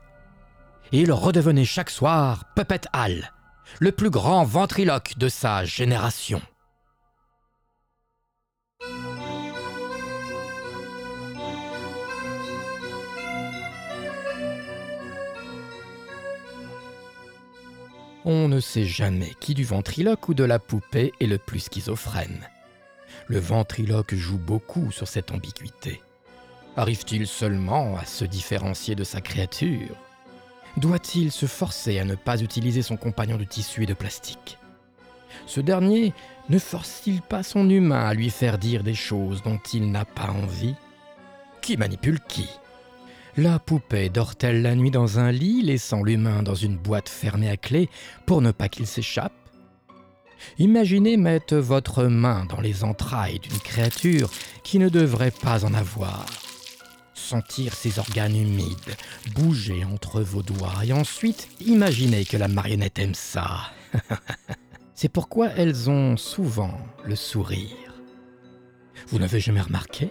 Et 0.92 1.00
il 1.00 1.12
redevenait 1.12 1.64
chaque 1.64 1.90
soir 1.90 2.44
Puppet 2.54 2.82
Hall, 2.94 3.32
le 3.80 3.92
plus 3.92 4.10
grand 4.10 4.44
ventriloque 4.44 5.14
de 5.18 5.28
sa 5.28 5.64
génération. 5.64 6.40
On 18.26 18.48
ne 18.48 18.58
sait 18.58 18.86
jamais 18.86 19.32
qui 19.38 19.52
du 19.52 19.64
ventriloque 19.64 20.30
ou 20.30 20.34
de 20.34 20.44
la 20.44 20.58
poupée 20.58 21.12
est 21.20 21.26
le 21.26 21.36
plus 21.36 21.60
schizophrène. 21.60 22.48
Le 23.26 23.38
ventriloque 23.38 24.14
joue 24.14 24.38
beaucoup 24.38 24.90
sur 24.90 25.06
cette 25.06 25.30
ambiguïté. 25.30 26.00
Arrive-t-il 26.76 27.26
seulement 27.26 27.98
à 27.98 28.06
se 28.06 28.24
différencier 28.24 28.94
de 28.94 29.04
sa 29.04 29.20
créature? 29.20 29.94
Doit-il 30.78 31.30
se 31.32 31.44
forcer 31.44 31.98
à 31.98 32.04
ne 32.06 32.14
pas 32.14 32.40
utiliser 32.40 32.80
son 32.80 32.96
compagnon 32.96 33.36
de 33.36 33.44
tissu 33.44 33.82
et 33.82 33.86
de 33.86 33.94
plastique? 33.94 34.58
Ce 35.46 35.60
dernier 35.60 36.14
ne 36.48 36.58
force-t-il 36.58 37.20
pas 37.20 37.42
son 37.42 37.68
humain 37.68 38.08
à 38.08 38.14
lui 38.14 38.30
faire 38.30 38.56
dire 38.56 38.82
des 38.82 38.94
choses 38.94 39.42
dont 39.42 39.60
il 39.74 39.90
n'a 39.90 40.06
pas 40.06 40.30
envie? 40.30 40.74
Qui 41.60 41.76
manipule 41.76 42.20
qui? 42.20 42.48
La 43.36 43.58
poupée 43.58 44.08
dort-elle 44.08 44.62
la 44.62 44.74
nuit 44.74 44.90
dans 44.90 45.18
un 45.18 45.32
lit, 45.32 45.62
laissant 45.62 46.02
l'humain 46.02 46.42
dans 46.42 46.54
une 46.54 46.76
boîte 46.76 47.08
fermée 47.08 47.50
à 47.50 47.56
clé 47.56 47.88
pour 48.26 48.42
ne 48.42 48.52
pas 48.52 48.68
qu'il 48.68 48.86
s'échappe? 48.86 49.32
Imaginez 50.58 51.16
mettre 51.16 51.56
votre 51.56 52.04
main 52.04 52.44
dans 52.44 52.60
les 52.60 52.84
entrailles 52.84 53.38
d'une 53.38 53.58
créature 53.58 54.30
qui 54.62 54.78
ne 54.78 54.88
devrait 54.88 55.30
pas 55.32 55.64
en 55.64 55.74
avoir. 55.74 56.26
Sentir 57.14 57.74
ses 57.74 57.98
organes 57.98 58.36
humides 58.36 58.96
bouger 59.34 59.84
entre 59.84 60.20
vos 60.20 60.42
doigts 60.42 60.84
et 60.84 60.92
ensuite 60.92 61.48
imaginez 61.60 62.24
que 62.24 62.36
la 62.36 62.48
marionnette 62.48 62.98
aime 62.98 63.14
ça. 63.14 63.72
C'est 64.94 65.08
pourquoi 65.08 65.48
elles 65.56 65.90
ont 65.90 66.16
souvent 66.16 66.78
le 67.04 67.16
sourire. 67.16 67.94
Vous 69.08 69.18
n'avez 69.18 69.40
jamais 69.40 69.60
remarqué? 69.60 70.10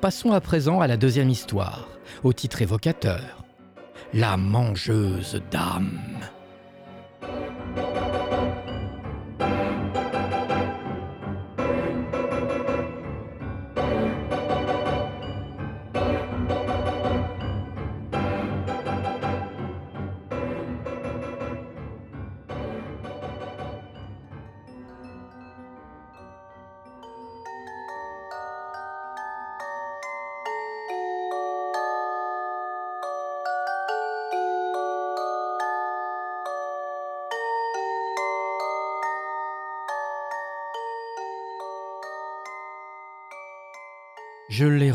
Passons 0.00 0.32
à 0.32 0.40
présent 0.40 0.80
à 0.80 0.86
la 0.86 0.96
deuxième 0.96 1.30
histoire, 1.30 1.88
au 2.22 2.32
titre 2.32 2.62
évocateur. 2.62 3.44
La 4.12 4.36
mangeuse 4.36 5.40
d'âme. 5.50 6.00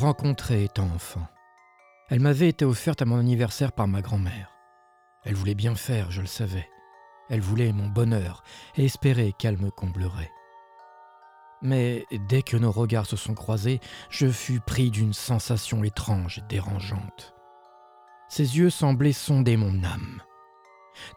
Rencontrée 0.09 0.63
étant 0.63 0.89
enfant. 0.95 1.27
Elle 2.09 2.19
m'avait 2.19 2.49
été 2.49 2.65
offerte 2.65 3.03
à 3.03 3.05
mon 3.05 3.19
anniversaire 3.19 3.71
par 3.71 3.87
ma 3.87 4.01
grand-mère. 4.01 4.49
Elle 5.23 5.35
voulait 5.35 5.53
bien 5.53 5.75
faire, 5.75 6.09
je 6.09 6.21
le 6.21 6.27
savais. 6.27 6.67
Elle 7.29 7.41
voulait 7.41 7.71
mon 7.73 7.87
bonheur 7.87 8.43
et 8.75 8.85
espérait 8.85 9.33
qu'elle 9.37 9.59
me 9.59 9.69
comblerait. 9.69 10.31
Mais 11.61 12.07
dès 12.27 12.41
que 12.41 12.57
nos 12.57 12.71
regards 12.71 13.05
se 13.05 13.17
sont 13.17 13.35
croisés, 13.35 13.81
je 14.09 14.31
fus 14.31 14.59
pris 14.59 14.89
d'une 14.89 15.13
sensation 15.13 15.83
étrange 15.83 16.39
et 16.39 16.43
dérangeante. 16.49 17.35
Ses 18.29 18.57
yeux 18.57 18.71
semblaient 18.71 19.13
sonder 19.13 19.57
mon 19.57 19.83
âme, 19.83 20.23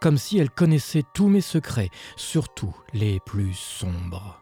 comme 0.02 0.18
si 0.18 0.36
elle 0.36 0.50
connaissait 0.50 1.04
tous 1.14 1.28
mes 1.28 1.40
secrets, 1.40 1.88
surtout 2.16 2.76
les 2.92 3.20
plus 3.20 3.54
sombres. 3.54 4.41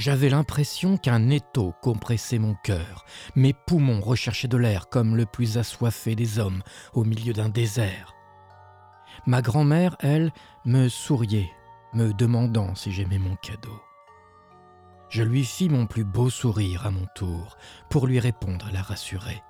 J'avais 0.00 0.30
l'impression 0.30 0.96
qu'un 0.96 1.28
étau 1.28 1.74
compressait 1.82 2.38
mon 2.38 2.54
cœur, 2.54 3.04
mes 3.36 3.52
poumons 3.52 4.00
recherchaient 4.00 4.48
de 4.48 4.56
l'air 4.56 4.88
comme 4.88 5.14
le 5.14 5.26
plus 5.26 5.58
assoiffé 5.58 6.14
des 6.14 6.38
hommes 6.38 6.62
au 6.94 7.04
milieu 7.04 7.34
d'un 7.34 7.50
désert. 7.50 8.14
Ma 9.26 9.42
grand-mère, 9.42 9.96
elle, 10.00 10.32
me 10.64 10.88
souriait, 10.88 11.50
me 11.92 12.14
demandant 12.14 12.74
si 12.74 12.92
j'aimais 12.92 13.18
mon 13.18 13.36
cadeau. 13.36 13.78
Je 15.10 15.22
lui 15.22 15.44
fis 15.44 15.68
mon 15.68 15.84
plus 15.86 16.04
beau 16.04 16.30
sourire 16.30 16.86
à 16.86 16.90
mon 16.90 17.04
tour 17.14 17.58
pour 17.90 18.06
lui 18.06 18.20
répondre 18.20 18.70
et 18.70 18.72
la 18.72 18.80
rassurer. 18.80 19.42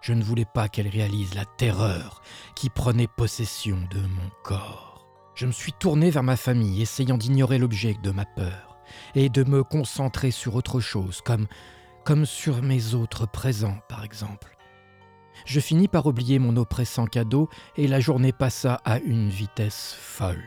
Je 0.00 0.12
ne 0.12 0.24
voulais 0.24 0.44
pas 0.44 0.68
qu'elle 0.68 0.88
réalise 0.88 1.34
la 1.34 1.44
terreur 1.44 2.20
qui 2.56 2.68
prenait 2.68 3.06
possession 3.06 3.78
de 3.92 4.00
mon 4.00 4.28
corps. 4.42 5.06
Je 5.36 5.46
me 5.46 5.52
suis 5.52 5.72
tourné 5.72 6.10
vers 6.10 6.24
ma 6.24 6.36
famille, 6.36 6.82
essayant 6.82 7.16
d'ignorer 7.16 7.58
l'objet 7.58 7.94
de 8.02 8.10
ma 8.10 8.24
peur 8.24 8.73
et 9.14 9.28
de 9.28 9.44
me 9.44 9.62
concentrer 9.62 10.30
sur 10.30 10.54
autre 10.54 10.80
chose, 10.80 11.20
comme, 11.22 12.26
sur 12.26 12.62
mes 12.62 12.94
autres 12.94 13.26
présents, 13.26 13.78
par 13.88 14.04
exemple. 14.04 14.56
Je 15.46 15.60
finis 15.60 15.88
par 15.88 16.06
oublier 16.06 16.38
mon 16.38 16.56
oppressant 16.56 17.06
cadeau 17.06 17.48
et 17.76 17.88
la 17.88 18.00
journée 18.00 18.32
passa 18.32 18.80
à 18.84 18.98
une 19.00 19.28
vitesse 19.28 19.96
folle. 19.98 20.44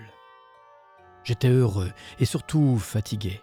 J'étais 1.23 1.49
heureux 1.49 1.91
et 2.19 2.25
surtout 2.25 2.77
fatigué. 2.77 3.41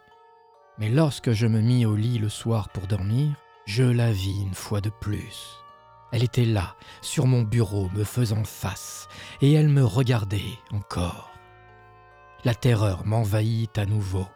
Mais 0.79 0.89
lorsque 0.89 1.33
je 1.33 1.47
me 1.47 1.61
mis 1.61 1.85
au 1.85 1.95
lit 1.95 2.19
le 2.19 2.29
soir 2.29 2.71
pour 2.71 2.87
dormir, 2.87 3.35
je 3.67 3.85
la 3.85 4.11
vis 4.11 4.43
une 4.43 4.55
fois 4.55 4.81
de 4.81 4.91
plus. 4.91 5.59
Elle 6.11 6.25
était 6.25 6.45
là, 6.45 6.77
sur 7.03 7.27
mon 7.27 7.43
bureau, 7.43 7.91
me 7.95 8.05
faisant 8.05 8.45
face, 8.45 9.09
et 9.41 9.53
elle 9.53 9.69
me 9.69 9.85
regardait 9.85 10.59
encore. 10.71 11.31
La 12.45 12.55
terreur 12.55 13.05
m'envahit 13.05 13.77
à 13.79 13.87
nouveau. 13.87 14.27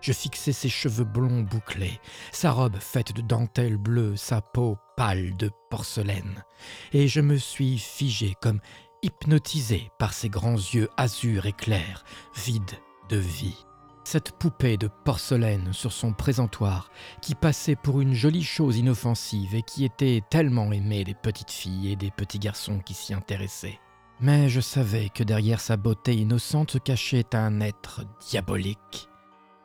Je 0.00 0.12
fixais 0.12 0.52
ses 0.52 0.68
cheveux 0.68 1.04
blonds 1.04 1.42
bouclés, 1.42 2.00
sa 2.32 2.52
robe 2.52 2.78
faite 2.78 3.14
de 3.14 3.20
dentelle 3.20 3.76
bleue, 3.76 4.16
sa 4.16 4.40
peau 4.40 4.78
pâle 4.96 5.36
de 5.36 5.50
porcelaine, 5.68 6.44
et 6.92 7.06
je 7.08 7.20
me 7.20 7.36
suis 7.36 7.78
figé 7.78 8.34
comme 8.40 8.60
hypnotisé 9.02 9.90
par 9.98 10.12
ses 10.12 10.28
grands 10.28 10.56
yeux 10.56 10.88
azur 10.96 11.46
et 11.46 11.52
clairs, 11.52 12.04
vides 12.34 12.78
de 13.08 13.16
vie. 13.16 13.64
Cette 14.04 14.32
poupée 14.32 14.76
de 14.76 14.88
porcelaine 15.04 15.72
sur 15.72 15.92
son 15.92 16.14
présentoir, 16.14 16.90
qui 17.20 17.34
passait 17.34 17.76
pour 17.76 18.00
une 18.00 18.14
jolie 18.14 18.42
chose 18.42 18.78
inoffensive 18.78 19.54
et 19.54 19.62
qui 19.62 19.84
était 19.84 20.22
tellement 20.30 20.72
aimée 20.72 21.04
des 21.04 21.14
petites 21.14 21.50
filles 21.50 21.92
et 21.92 21.96
des 21.96 22.10
petits 22.10 22.38
garçons 22.38 22.78
qui 22.78 22.94
s'y 22.94 23.12
intéressaient. 23.12 23.78
Mais 24.20 24.48
je 24.48 24.60
savais 24.60 25.10
que 25.10 25.22
derrière 25.22 25.60
sa 25.60 25.76
beauté 25.76 26.14
innocente 26.14 26.72
se 26.72 26.78
cachait 26.78 27.34
un 27.34 27.60
être 27.60 28.02
diabolique, 28.28 29.09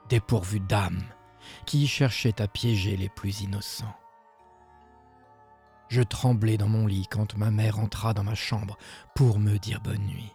dépourvu 0.09 0.59
d'âme, 0.59 1.03
qui 1.65 1.87
cherchait 1.87 2.41
à 2.41 2.47
piéger 2.47 2.97
les 2.97 3.09
plus 3.09 3.41
innocents. 3.41 3.95
Je 5.87 6.01
tremblais 6.01 6.57
dans 6.57 6.67
mon 6.67 6.87
lit 6.87 7.07
quand 7.09 7.37
ma 7.37 7.51
mère 7.51 7.79
entra 7.79 8.13
dans 8.13 8.23
ma 8.23 8.35
chambre 8.35 8.77
pour 9.15 9.39
me 9.39 9.57
dire 9.57 9.81
bonne 9.81 10.05
nuit. 10.05 10.33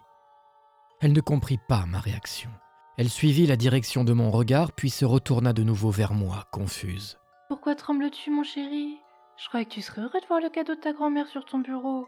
Elle 1.01 1.13
ne 1.13 1.21
comprit 1.21 1.59
pas 1.67 1.85
ma 1.85 1.99
réaction. 1.99 2.49
Elle 2.97 3.09
suivit 3.09 3.47
la 3.47 3.55
direction 3.55 4.03
de 4.03 4.13
mon 4.13 4.31
regard, 4.31 4.71
puis 4.71 4.89
se 4.89 5.05
retourna 5.05 5.53
de 5.53 5.63
nouveau 5.63 5.89
vers 5.89 6.13
moi, 6.13 6.45
confuse. 6.51 7.17
Pourquoi 7.49 7.75
trembles-tu, 7.75 8.31
mon 8.31 8.43
chéri? 8.43 8.97
Je 9.37 9.47
croyais 9.47 9.65
que 9.65 9.71
tu 9.71 9.81
serais 9.81 10.01
heureux 10.01 10.21
de 10.21 10.27
voir 10.27 10.39
le 10.39 10.49
cadeau 10.49 10.75
de 10.75 10.79
ta 10.79 10.93
grand-mère 10.93 11.27
sur 11.27 11.45
ton 11.45 11.59
bureau. 11.59 12.07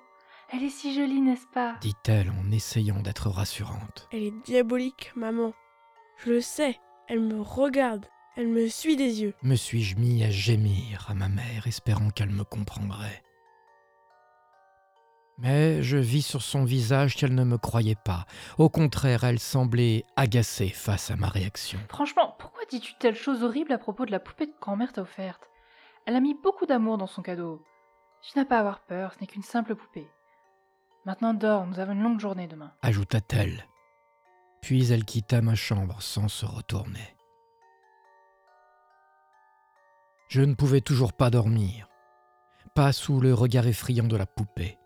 Elle 0.52 0.64
est 0.64 0.70
si 0.70 0.94
jolie, 0.94 1.22
n'est-ce 1.22 1.48
pas? 1.54 1.76
Dit-elle 1.82 2.30
en 2.30 2.52
essayant 2.52 3.00
d'être 3.00 3.30
rassurante. 3.30 4.08
Elle 4.12 4.24
est 4.24 4.44
diabolique, 4.46 5.12
maman. 5.16 5.54
Je 6.24 6.30
le 6.30 6.42
sais, 6.42 6.80
elle 7.08 7.20
me 7.20 7.42
regarde, 7.42 8.06
elle 8.36 8.48
me 8.48 8.68
suit 8.68 8.96
des 8.96 9.22
yeux. 9.22 9.34
Me 9.44 9.56
suis-je 9.56 9.96
mis 9.98 10.24
à 10.24 10.30
gémir 10.30 11.06
à 11.10 11.14
ma 11.14 11.30
mère, 11.30 11.68
espérant 11.68 12.10
qu'elle 12.10 12.32
me 12.32 12.44
comprendrait. 12.44 13.22
Mais 15.40 15.82
je 15.82 15.98
vis 15.98 16.22
sur 16.22 16.42
son 16.42 16.64
visage 16.64 17.16
qu'elle 17.16 17.34
ne 17.34 17.44
me 17.44 17.58
croyait 17.58 17.98
pas. 18.06 18.26
Au 18.58 18.70
contraire, 18.70 19.24
elle 19.24 19.40
semblait 19.40 20.04
agacée 20.16 20.70
face 20.70 21.10
à 21.12 21.16
ma 21.16 21.28
réaction. 21.28 21.80
Franchement, 21.90 22.36
pourquoi 22.38 22.64
dis-tu 22.70 22.94
telle 23.00 23.16
chose 23.16 23.44
horrible 23.44 23.72
à 23.74 23.78
propos 23.78 24.06
de 24.06 24.12
la 24.12 24.20
poupée 24.20 24.48
que 24.48 24.60
grand-mère 24.60 24.94
t'a 24.94 25.02
offerte? 25.02 25.50
Elle 26.06 26.16
a 26.16 26.20
mis 26.20 26.36
beaucoup 26.36 26.66
d'amour 26.66 26.98
dans 26.98 27.08
son 27.08 27.22
cadeau. 27.22 27.64
Tu 28.22 28.38
n'as 28.38 28.46
pas 28.46 28.58
à 28.58 28.60
avoir 28.60 28.82
peur, 28.82 29.14
ce 29.14 29.20
n'est 29.20 29.28
qu'une 29.28 29.44
simple 29.44 29.76
poupée. 29.76 30.08
Maintenant 31.06 31.34
dors, 31.34 31.66
nous 31.66 31.80
avons 31.80 31.94
une 31.94 32.04
longue 32.04 32.20
journée 32.20 32.48
demain. 32.48 32.72
Ajouta-t-elle. 32.82 33.66
Puis 34.64 34.94
elle 34.94 35.04
quitta 35.04 35.42
ma 35.42 35.56
chambre 35.56 36.02
sans 36.02 36.30
se 36.30 36.46
retourner. 36.46 37.18
Je 40.30 40.42
ne 40.42 40.56
pouvais 40.56 40.80
toujours 40.80 41.12
pas 41.12 41.30
dormir, 41.30 41.90
pas 42.74 42.94
sous 42.94 43.20
le 43.20 43.34
regard 43.34 43.68
effrayant 43.68 44.08
de 44.08 44.16
la 44.16 44.26
poupée. 44.26 44.78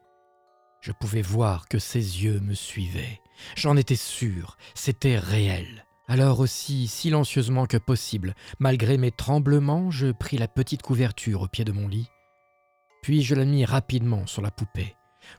Je 0.82 0.92
pouvais 0.92 1.22
voir 1.22 1.68
que 1.68 1.78
ses 1.78 2.24
yeux 2.24 2.40
me 2.40 2.56
suivaient. 2.56 3.22
J'en 3.56 3.78
étais 3.78 3.96
sûr, 3.96 4.58
c'était 4.74 5.20
réel. 5.20 5.86
Alors 6.08 6.40
aussi 6.40 6.88
silencieusement 6.88 7.68
que 7.68 7.78
possible, 7.78 8.34
malgré 8.58 8.98
mes 8.98 9.12
tremblements, 9.12 9.92
je 9.92 10.12
pris 10.12 10.40
la 10.40 10.48
petite 10.48 10.82
couverture 10.82 11.44
au 11.44 11.48
pied 11.48 11.66
de 11.66 11.72
mon 11.72 11.88
lit, 11.88 12.10
puis 13.04 13.22
je 13.22 13.36
la 13.36 13.46
mis 13.46 13.64
rapidement 13.64 14.26
sur 14.26 14.42
la 14.42 14.50
poupée, 14.50 14.96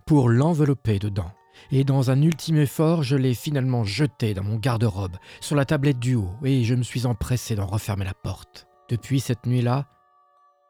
pour 0.07 0.29
l'envelopper 0.29 1.01
dedans, 1.01 1.33
et 1.71 1.85
dans 1.85 2.11
un 2.11 2.23
ultime 2.23 2.59
effort, 2.59 3.03
je 3.03 3.17
l'ai 3.17 3.35
finalement 3.35 3.85
jetée 3.85 4.35
dans 4.35 4.45
mon 4.45 4.57
garde-robe, 4.57 5.17
sur 5.41 5.57
la 5.57 5.65
tablette 5.65 5.99
du 5.99 6.15
haut, 6.15 6.33
et 6.45 6.65
je 6.65 6.75
me 6.75 6.83
suis 6.83 7.07
empressé 7.07 7.55
d'en 7.55 7.67
refermer 7.67 8.05
la 8.05 8.15
porte. 8.15 8.67
Depuis 8.89 9.21
cette 9.21 9.47
nuit-là, 9.47 9.87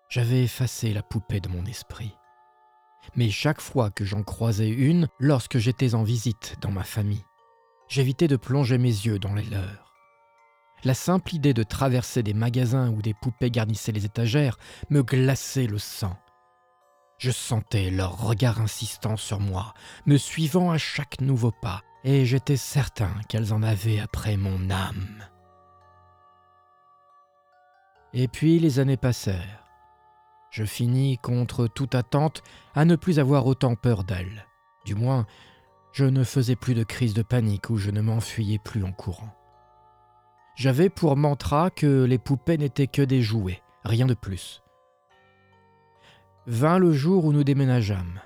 j'avais 0.09 0.43
effacé 0.43 0.93
la 0.93 1.03
poupée 1.03 1.41
de 1.41 1.49
mon 1.49 1.65
esprit 1.67 2.15
mais 3.17 3.31
chaque 3.31 3.61
fois 3.61 3.91
que 3.91 4.05
j'en 4.05 4.23
croisais 4.23 4.69
une, 4.69 5.09
lorsque 5.19 5.59
j'étais 5.59 5.95
en 5.95 6.03
visite 6.03 6.57
dans 6.61 6.71
ma 6.71 6.85
famille, 6.85 7.25
j'évitais 7.89 8.29
de 8.29 8.37
plonger 8.37 8.79
mes 8.79 8.89
yeux 8.89 9.19
dans 9.19 9.35
les 9.35 9.45
leurs. 9.45 9.95
La 10.85 10.95
simple 10.95 11.35
idée 11.35 11.55
de 11.55 11.65
traverser 11.65 12.23
des 12.23 12.35
magasins 12.35 12.91
où 12.91 13.03
des 13.03 13.15
poupées 13.15 13.51
garnissaient 13.51 13.93
les 13.93 14.05
étagères 14.05 14.59
me 14.91 15.03
glaçait 15.03 15.67
le 15.67 15.79
sang. 15.79 16.17
Je 17.19 17.33
sentais 17.33 17.91
leur 17.91 18.17
regard 18.17 18.61
insistant 18.61 19.17
sur 19.17 19.41
moi, 19.41 19.75
me 20.07 20.17
suivant 20.17 20.71
à 20.71 20.79
chaque 20.79 21.21
nouveau 21.21 21.51
pas, 21.51 21.83
et 22.05 22.25
j'étais 22.25 22.57
certain 22.57 23.11
qu'elles 23.29 23.53
en 23.53 23.65
avaient 23.65 23.99
après 23.99 24.37
mon 24.37 24.71
âme. 24.71 25.25
Et 28.15 28.29
puis 28.29 28.61
les 28.61 28.79
années 28.79 28.97
passèrent. 28.97 29.65
Je 30.51 30.65
finis, 30.65 31.19
contre 31.19 31.67
toute 31.67 31.97
attente, 31.97 32.43
à 32.75 32.85
ne 32.85 32.97
plus 32.97 33.19
avoir 33.19 33.47
autant 33.47 33.75
peur 33.75 34.05
d'elle. 34.05 34.47
Du 34.87 34.95
moins, 34.95 35.27
je 35.93 36.05
ne 36.05 36.23
faisais 36.23 36.57
plus 36.57 36.75
de 36.75 36.85
crise 36.85 37.15
de 37.15 37.23
panique 37.23 37.69
ou 37.69 37.77
je 37.77 37.91
ne 37.91 38.01
m'enfuyais 38.01 38.59
plus 38.59 38.85
en 38.85 38.93
courant. 38.93 39.35
J'avais 40.55 40.89
pour 40.89 41.17
mantra 41.17 41.71
que 41.71 42.05
les 42.05 42.19
poupées 42.19 42.59
n'étaient 42.59 42.87
que 42.87 43.03
des 43.03 43.23
jouets, 43.23 43.63
rien 43.85 44.07
de 44.07 44.15
plus. 44.15 44.63
Vint 46.49 46.79
le 46.79 46.93
jour 46.93 47.25
où 47.25 47.33
nous 47.33 47.45
déménageâmes. 47.45 48.21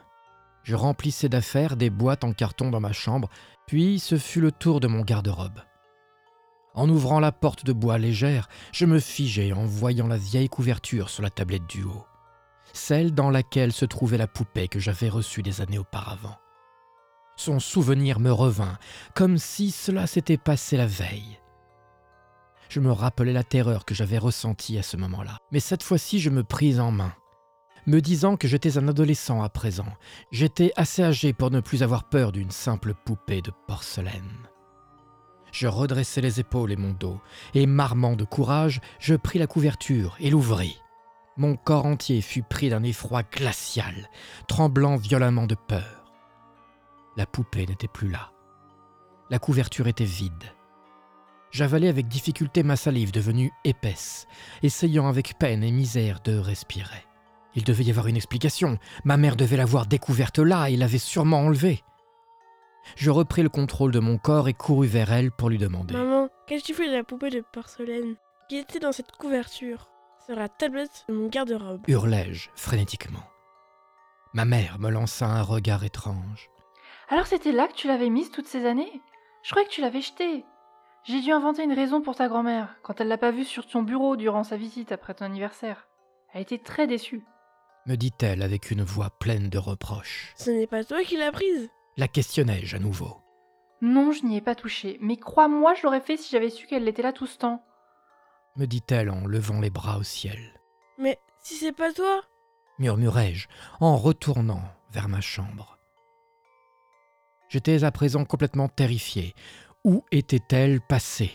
Je 0.62 0.74
remplissais 0.74 1.28
d'affaires 1.28 1.76
des 1.76 1.90
boîtes 1.90 2.24
en 2.24 2.32
carton 2.32 2.70
dans 2.70 2.80
ma 2.80 2.92
chambre, 2.92 3.28
puis 3.66 3.98
ce 3.98 4.16
fut 4.16 4.40
le 4.40 4.52
tour 4.52 4.80
de 4.80 4.86
mon 4.86 5.02
garde-robe. 5.02 5.60
En 6.74 6.88
ouvrant 6.88 7.20
la 7.20 7.32
porte 7.32 7.66
de 7.66 7.74
bois 7.74 7.98
légère, 7.98 8.48
je 8.72 8.86
me 8.86 8.98
figeai 8.98 9.52
en 9.52 9.66
voyant 9.66 10.06
la 10.06 10.16
vieille 10.16 10.48
couverture 10.48 11.10
sur 11.10 11.22
la 11.22 11.28
tablette 11.28 11.66
du 11.66 11.82
haut 11.82 12.06
celle 12.72 13.12
dans 13.12 13.30
laquelle 13.30 13.72
se 13.72 13.84
trouvait 13.84 14.18
la 14.18 14.26
poupée 14.26 14.68
que 14.68 14.80
j'avais 14.80 15.08
reçue 15.08 15.42
des 15.42 15.60
années 15.60 15.78
auparavant. 15.78 16.36
Son 17.36 17.60
souvenir 17.60 18.20
me 18.20 18.30
revint, 18.30 18.78
comme 19.14 19.38
si 19.38 19.70
cela 19.70 20.06
s'était 20.06 20.36
passé 20.36 20.76
la 20.76 20.86
veille. 20.86 21.38
Je 22.68 22.80
me 22.80 22.92
rappelais 22.92 23.32
la 23.32 23.44
terreur 23.44 23.84
que 23.84 23.94
j'avais 23.94 24.18
ressentie 24.18 24.78
à 24.78 24.82
ce 24.82 24.96
moment-là, 24.96 25.38
mais 25.50 25.60
cette 25.60 25.82
fois-ci 25.82 26.20
je 26.20 26.30
me 26.30 26.44
pris 26.44 26.80
en 26.80 26.90
main. 26.90 27.12
Me 27.86 28.00
disant 28.00 28.36
que 28.36 28.46
j'étais 28.46 28.78
un 28.78 28.86
adolescent 28.86 29.42
à 29.42 29.48
présent, 29.48 29.92
j'étais 30.30 30.72
assez 30.76 31.02
âgé 31.02 31.32
pour 31.32 31.50
ne 31.50 31.60
plus 31.60 31.82
avoir 31.82 32.04
peur 32.04 32.30
d'une 32.30 32.52
simple 32.52 32.94
poupée 32.94 33.42
de 33.42 33.50
porcelaine. 33.66 34.48
Je 35.50 35.66
redressai 35.66 36.20
les 36.20 36.38
épaules 36.38 36.70
et 36.70 36.76
mon 36.76 36.92
dos, 36.92 37.20
et 37.54 37.66
marmant 37.66 38.14
de 38.14 38.24
courage, 38.24 38.80
je 39.00 39.16
pris 39.16 39.38
la 39.40 39.48
couverture 39.48 40.16
et 40.20 40.30
l'ouvris. 40.30 40.78
Mon 41.36 41.56
corps 41.56 41.86
entier 41.86 42.20
fut 42.20 42.42
pris 42.42 42.70
d'un 42.70 42.84
effroi 42.84 43.22
glacial, 43.24 44.08
tremblant 44.46 44.96
violemment 44.96 45.46
de 45.46 45.56
peur. 45.56 46.04
La 47.16 47.26
poupée 47.26 47.66
n'était 47.66 47.88
plus 47.88 48.10
là. 48.10 48.30
La 49.28 49.38
couverture 49.38 49.88
était 49.88 50.04
vide. 50.04 50.52
J'avalai 51.50 51.88
avec 51.88 52.06
difficulté 52.06 52.62
ma 52.62 52.76
salive 52.76 53.12
devenue 53.12 53.50
épaisse, 53.64 54.26
essayant 54.62 55.08
avec 55.08 55.38
peine 55.38 55.64
et 55.64 55.72
misère 55.72 56.20
de 56.24 56.38
respirer. 56.38 57.04
Il 57.54 57.64
devait 57.64 57.84
y 57.84 57.90
avoir 57.90 58.06
une 58.06 58.16
explication. 58.16 58.78
Ma 59.04 59.16
mère 59.16 59.36
devait 59.36 59.56
l'avoir 59.56 59.86
découverte 59.86 60.38
là 60.38 60.70
et 60.70 60.76
l'avait 60.76 60.98
sûrement 60.98 61.40
enlevée. 61.40 61.82
Je 62.96 63.10
repris 63.10 63.42
le 63.42 63.48
contrôle 63.48 63.92
de 63.92 64.00
mon 64.00 64.18
corps 64.18 64.48
et 64.48 64.54
courus 64.54 64.90
vers 64.90 65.12
elle 65.12 65.30
pour 65.30 65.50
lui 65.50 65.58
demander. 65.58 65.94
Maman, 65.94 66.28
qu'as-tu 66.46 66.74
fait 66.74 66.88
de 66.88 66.96
la 66.96 67.04
poupée 67.04 67.30
de 67.30 67.44
porcelaine? 67.52 68.16
Qui 68.48 68.56
était 68.56 68.80
dans 68.80 68.92
cette 68.92 69.12
couverture? 69.12 69.88
Sur 70.26 70.36
la 70.36 70.48
tablette 70.48 71.04
de 71.08 71.14
mon 71.14 71.28
garde-robe. 71.28 71.82
Hurlai-je 71.88 72.48
frénétiquement. 72.54 73.24
Ma 74.34 74.44
mère 74.44 74.78
me 74.78 74.90
lança 74.90 75.26
un 75.26 75.42
regard 75.42 75.84
étrange. 75.84 76.48
Alors 77.08 77.26
c'était 77.26 77.52
là 77.52 77.68
que 77.68 77.74
tu 77.74 77.86
l'avais 77.86 78.08
mise 78.08 78.30
toutes 78.30 78.46
ces 78.46 78.64
années? 78.64 79.02
Je 79.42 79.50
croyais 79.50 79.68
que 79.68 79.72
tu 79.72 79.80
l'avais 79.80 80.00
jetée. 80.00 80.44
J'ai 81.04 81.20
dû 81.20 81.32
inventer 81.32 81.64
une 81.64 81.72
raison 81.72 82.00
pour 82.00 82.14
ta 82.14 82.28
grand-mère 82.28 82.76
quand 82.82 83.00
elle 83.00 83.08
l'a 83.08 83.18
pas 83.18 83.32
vue 83.32 83.44
sur 83.44 83.66
ton 83.66 83.82
bureau 83.82 84.16
durant 84.16 84.44
sa 84.44 84.56
visite 84.56 84.92
après 84.92 85.14
ton 85.14 85.24
anniversaire. 85.24 85.88
Elle 86.32 86.42
était 86.42 86.58
très 86.58 86.86
déçue. 86.86 87.24
Me 87.86 87.96
dit-elle 87.96 88.42
avec 88.42 88.70
une 88.70 88.82
voix 88.82 89.10
pleine 89.10 89.48
de 89.48 89.58
reproches. 89.58 90.32
Ce 90.36 90.50
n'est 90.50 90.66
pas 90.66 90.84
toi 90.84 91.02
qui 91.02 91.16
l'as 91.16 91.32
prise 91.32 91.68
La 91.96 92.08
questionnai-je 92.08 92.76
à 92.76 92.78
nouveau. 92.78 93.16
Non, 93.80 94.12
je 94.12 94.24
n'y 94.24 94.36
ai 94.36 94.40
pas 94.40 94.54
touché, 94.54 94.98
mais 95.00 95.16
crois-moi, 95.16 95.74
je 95.74 95.82
l'aurais 95.82 96.00
fait 96.00 96.16
si 96.16 96.30
j'avais 96.30 96.50
su 96.50 96.66
qu'elle 96.66 96.86
était 96.86 97.02
là 97.02 97.12
tout 97.12 97.26
ce 97.26 97.38
temps 97.38 97.64
me 98.56 98.66
dit-elle 98.66 99.10
en 99.10 99.26
levant 99.26 99.60
les 99.60 99.70
bras 99.70 99.98
au 99.98 100.02
ciel. 100.02 100.38
Mais 100.98 101.18
si 101.42 101.54
c'est 101.54 101.72
pas 101.72 101.92
toi 101.92 102.22
murmurai-je 102.78 103.46
en 103.80 103.96
retournant 103.96 104.62
vers 104.90 105.08
ma 105.08 105.20
chambre. 105.20 105.78
J'étais 107.48 107.84
à 107.84 107.92
présent 107.92 108.24
complètement 108.24 108.68
terrifié. 108.68 109.34
Où 109.84 110.04
était-elle 110.10 110.80
passée? 110.80 111.30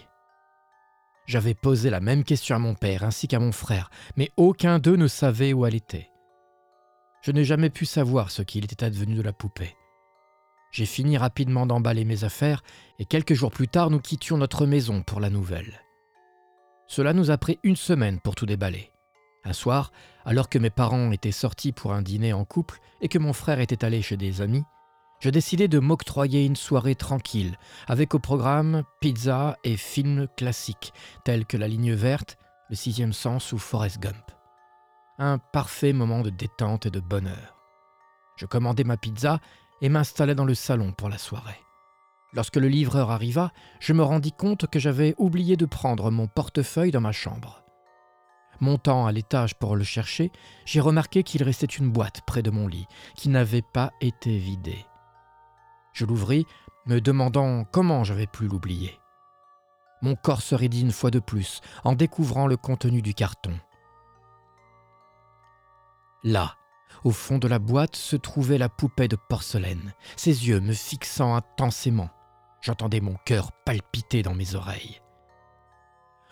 J'avais 1.26 1.54
posé 1.54 1.90
la 1.90 2.00
même 2.02 2.24
question 2.24 2.56
à 2.56 2.60
mon 2.60 2.74
père 2.74 3.04
ainsi 3.04 3.28
qu'à 3.28 3.40
mon 3.40 3.52
frère, 3.52 3.90
mais 4.18 4.30
aucun 4.36 4.80
d'eux 4.80 4.96
ne 4.96 5.08
savait 5.08 5.54
où 5.54 5.66
elle 5.66 5.76
était. 5.76 6.10
Je 7.28 7.34
n'ai 7.34 7.44
jamais 7.44 7.70
pu 7.70 7.86
savoir 7.86 8.32
ce 8.32 8.42
qu'il 8.42 8.64
était 8.64 8.86
advenu 8.86 9.16
de 9.16 9.22
la 9.22 9.34
poupée. 9.34 9.76
J'ai 10.72 10.86
fini 10.86 11.18
rapidement 11.18 11.66
d'emballer 11.66 12.06
mes 12.06 12.24
affaires 12.24 12.64
et 13.00 13.06
quelques 13.06 13.34
jours 13.34 13.52
plus 13.52 13.68
tard 13.68 13.90
nous 13.90 14.00
quittions 14.00 14.38
notre 14.38 14.66
maison 14.66 15.02
pour 15.02 15.20
la 15.20 15.30
nouvelle. 15.30 15.82
Cela 16.88 17.12
nous 17.12 17.30
a 17.30 17.38
pris 17.38 17.60
une 17.64 17.76
semaine 17.76 18.22
pour 18.22 18.36
tout 18.36 18.46
déballer. 18.46 18.94
Un 19.44 19.52
soir, 19.52 19.92
alors 20.24 20.48
que 20.48 20.58
mes 20.58 20.70
parents 20.70 21.12
étaient 21.12 21.34
sortis 21.34 21.74
pour 21.74 21.92
un 21.92 22.02
dîner 22.02 22.32
en 22.32 22.46
couple 22.46 22.80
et 23.02 23.10
que 23.10 23.20
mon 23.20 23.34
frère 23.34 23.60
était 23.60 23.84
allé 23.84 24.02
chez 24.02 24.16
des 24.16 24.40
amis, 24.40 24.64
je 25.20 25.30
décidai 25.30 25.68
de 25.68 25.80
m'octroyer 25.80 26.46
une 26.46 26.56
soirée 26.56 26.96
tranquille, 26.96 27.58
avec 27.90 28.16
au 28.16 28.20
programme 28.20 28.84
pizza 29.02 29.58
et 29.66 29.76
films 29.76 30.30
classiques 30.38 30.94
tels 31.26 31.46
que 31.46 31.58
La 31.58 31.68
Ligne 31.68 31.94
Verte, 31.94 32.38
Le 32.70 32.78
Sixième 32.78 33.12
Sens 33.12 33.52
ou 33.52 33.58
Forrest 33.58 34.00
Gump. 34.00 34.37
Un 35.20 35.40
parfait 35.40 35.94
moment 35.94 36.22
de 36.22 36.30
détente 36.30 36.86
et 36.86 36.92
de 36.92 37.00
bonheur. 37.00 37.56
Je 38.36 38.46
commandai 38.46 38.84
ma 38.84 38.98
pizza 38.98 39.40
et 39.82 39.90
m'installai 39.90 40.36
dans 40.36 40.46
le 40.46 40.54
salon 40.54 40.92
pour 40.92 41.10
la 41.10 41.18
soirée. 41.18 41.60
Lorsque 42.34 42.58
le 42.58 42.68
livreur 42.68 43.10
arriva, 43.10 43.52
je 43.80 43.94
me 43.94 44.04
rendis 44.04 44.32
compte 44.32 44.68
que 44.68 44.78
j'avais 44.78 45.16
oublié 45.18 45.58
de 45.58 45.66
prendre 45.66 46.12
mon 46.12 46.28
portefeuille 46.28 46.92
dans 46.92 47.02
ma 47.02 47.14
chambre. 47.14 47.64
Montant 48.60 49.08
à 49.08 49.12
l'étage 49.12 49.56
pour 49.56 49.76
le 49.76 49.84
chercher, 49.84 50.32
j'ai 50.66 50.82
remarqué 50.82 51.24
qu'il 51.24 51.42
restait 51.42 51.66
une 51.66 51.90
boîte 51.90 52.22
près 52.28 52.44
de 52.44 52.52
mon 52.52 52.68
lit, 52.68 52.86
qui 53.16 53.30
n'avait 53.30 53.64
pas 53.64 53.92
été 54.02 54.38
vidée. 54.38 54.86
Je 55.94 56.06
l'ouvris, 56.06 56.46
me 56.86 57.02
demandant 57.02 57.64
comment 57.64 58.04
j'avais 58.04 58.28
pu 58.28 58.48
l'oublier. 58.48 59.00
Mon 60.04 60.16
corps 60.16 60.44
se 60.44 60.54
raidit 60.54 60.82
une 60.82 60.92
fois 60.92 61.10
de 61.10 61.20
plus 61.20 61.62
en 61.84 61.94
découvrant 61.94 62.46
le 62.46 62.56
contenu 62.56 63.02
du 63.02 63.16
carton. 63.16 63.60
Là, 66.24 66.56
au 67.04 67.12
fond 67.12 67.38
de 67.38 67.48
la 67.48 67.60
boîte 67.60 67.96
se 67.96 68.16
trouvait 68.16 68.58
la 68.58 68.70
poupée 68.70 69.08
de 69.08 69.18
porcelaine, 69.30 69.94
ses 70.16 70.48
yeux 70.48 70.60
me 70.60 70.74
fixant 70.74 71.36
intensément. 71.36 72.10
J'entendais 72.62 73.02
mon 73.02 73.16
cœur 73.26 73.52
palpiter 73.66 74.24
dans 74.24 74.34
mes 74.34 74.56
oreilles. 74.56 75.02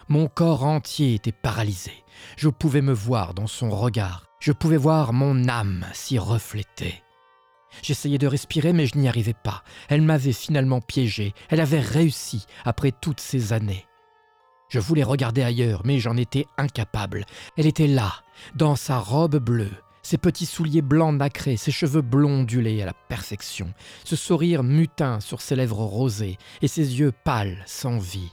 Mon 0.07 0.27
corps 0.27 0.63
entier 0.63 1.15
était 1.15 1.31
paralysé. 1.31 2.03
Je 2.37 2.49
pouvais 2.49 2.81
me 2.81 2.93
voir 2.93 3.33
dans 3.33 3.47
son 3.47 3.69
regard. 3.69 4.25
Je 4.39 4.51
pouvais 4.51 4.77
voir 4.77 5.13
mon 5.13 5.47
âme 5.47 5.85
s'y 5.93 6.19
refléter. 6.19 7.03
J'essayais 7.81 8.17
de 8.17 8.27
respirer, 8.27 8.73
mais 8.73 8.85
je 8.85 8.97
n'y 8.97 9.07
arrivais 9.07 9.33
pas. 9.33 9.63
Elle 9.89 10.01
m'avait 10.01 10.33
finalement 10.33 10.81
piégé. 10.81 11.33
Elle 11.49 11.59
avait 11.59 11.79
réussi 11.79 12.45
après 12.63 12.91
toutes 12.91 13.19
ces 13.19 13.53
années. 13.53 13.85
Je 14.69 14.79
voulais 14.79 15.03
regarder 15.03 15.43
ailleurs, 15.43 15.81
mais 15.85 15.99
j'en 15.99 16.17
étais 16.17 16.47
incapable. 16.57 17.25
Elle 17.57 17.67
était 17.67 17.87
là, 17.87 18.13
dans 18.55 18.75
sa 18.75 18.97
robe 18.99 19.37
bleue, 19.37 19.71
ses 20.01 20.17
petits 20.17 20.45
souliers 20.45 20.81
blancs 20.81 21.15
nacrés, 21.15 21.57
ses 21.57 21.71
cheveux 21.71 22.01
blonds 22.01 22.41
ondulés 22.41 22.81
à 22.81 22.85
la 22.85 22.93
perfection, 22.93 23.73
ce 24.03 24.15
sourire 24.15 24.63
mutin 24.63 25.19
sur 25.19 25.41
ses 25.41 25.55
lèvres 25.55 25.83
rosées 25.83 26.37
et 26.61 26.67
ses 26.67 26.99
yeux 26.99 27.11
pâles, 27.11 27.63
sans 27.65 27.97
vie. 27.97 28.31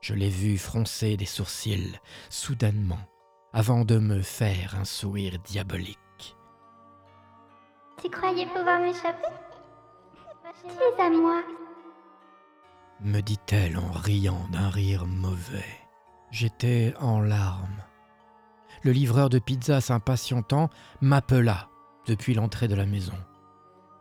Je 0.00 0.14
l'ai 0.14 0.28
vue 0.28 0.58
froncer 0.58 1.16
des 1.16 1.26
sourcils, 1.26 2.00
soudainement, 2.28 2.98
avant 3.52 3.84
de 3.84 3.98
me 3.98 4.20
faire 4.20 4.76
un 4.80 4.84
sourire 4.84 5.38
diabolique. 5.44 5.98
Tu 8.02 8.10
croyais 8.10 8.46
pouvoir 8.46 8.80
m'échapper? 8.80 9.28
Tu 10.60 10.68
es 10.68 11.00
à 11.00 11.08
moi. 11.08 11.42
Me 13.04 13.20
dit-elle 13.20 13.76
en 13.76 13.90
riant 13.92 14.46
d'un 14.50 14.70
rire 14.70 15.06
mauvais. 15.06 15.64
J'étais 16.30 16.94
en 17.00 17.20
larmes 17.20 17.82
le 18.82 18.92
livreur 18.92 19.30
de 19.30 19.38
pizza 19.38 19.80
s'impatientant 19.80 20.68
m'appela 21.00 21.68
depuis 22.06 22.34
l'entrée 22.34 22.68
de 22.68 22.74
la 22.74 22.86
maison. 22.86 23.14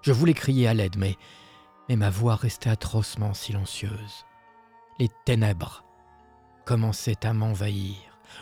Je 0.02 0.12
voulais 0.12 0.34
crier 0.34 0.68
à 0.68 0.74
l'aide, 0.74 0.98
mais, 0.98 1.16
mais 1.88 1.96
ma 1.96 2.10
voix 2.10 2.36
restait 2.36 2.70
atrocement 2.70 3.34
silencieuse. 3.34 4.26
Les 5.00 5.10
ténèbres 5.26 5.84
commençaient 6.66 7.26
à 7.26 7.34
m'envahir. 7.34 7.98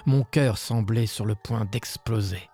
Mon 0.06 0.24
cœur 0.24 0.58
semblait 0.58 1.08
sur 1.08 1.26
le 1.26 1.36
point 1.36 1.66
d'exploser. 1.66 2.50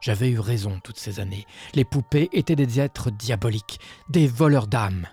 J'avais 0.00 0.30
eu 0.30 0.38
raison 0.38 0.80
toutes 0.82 0.98
ces 0.98 1.20
années. 1.20 1.46
Les 1.74 1.84
poupées 1.84 2.28
étaient 2.32 2.56
des 2.56 2.80
êtres 2.80 3.10
diaboliques, 3.10 3.80
des 4.08 4.26
voleurs 4.26 4.66
d'âme. 4.66 5.06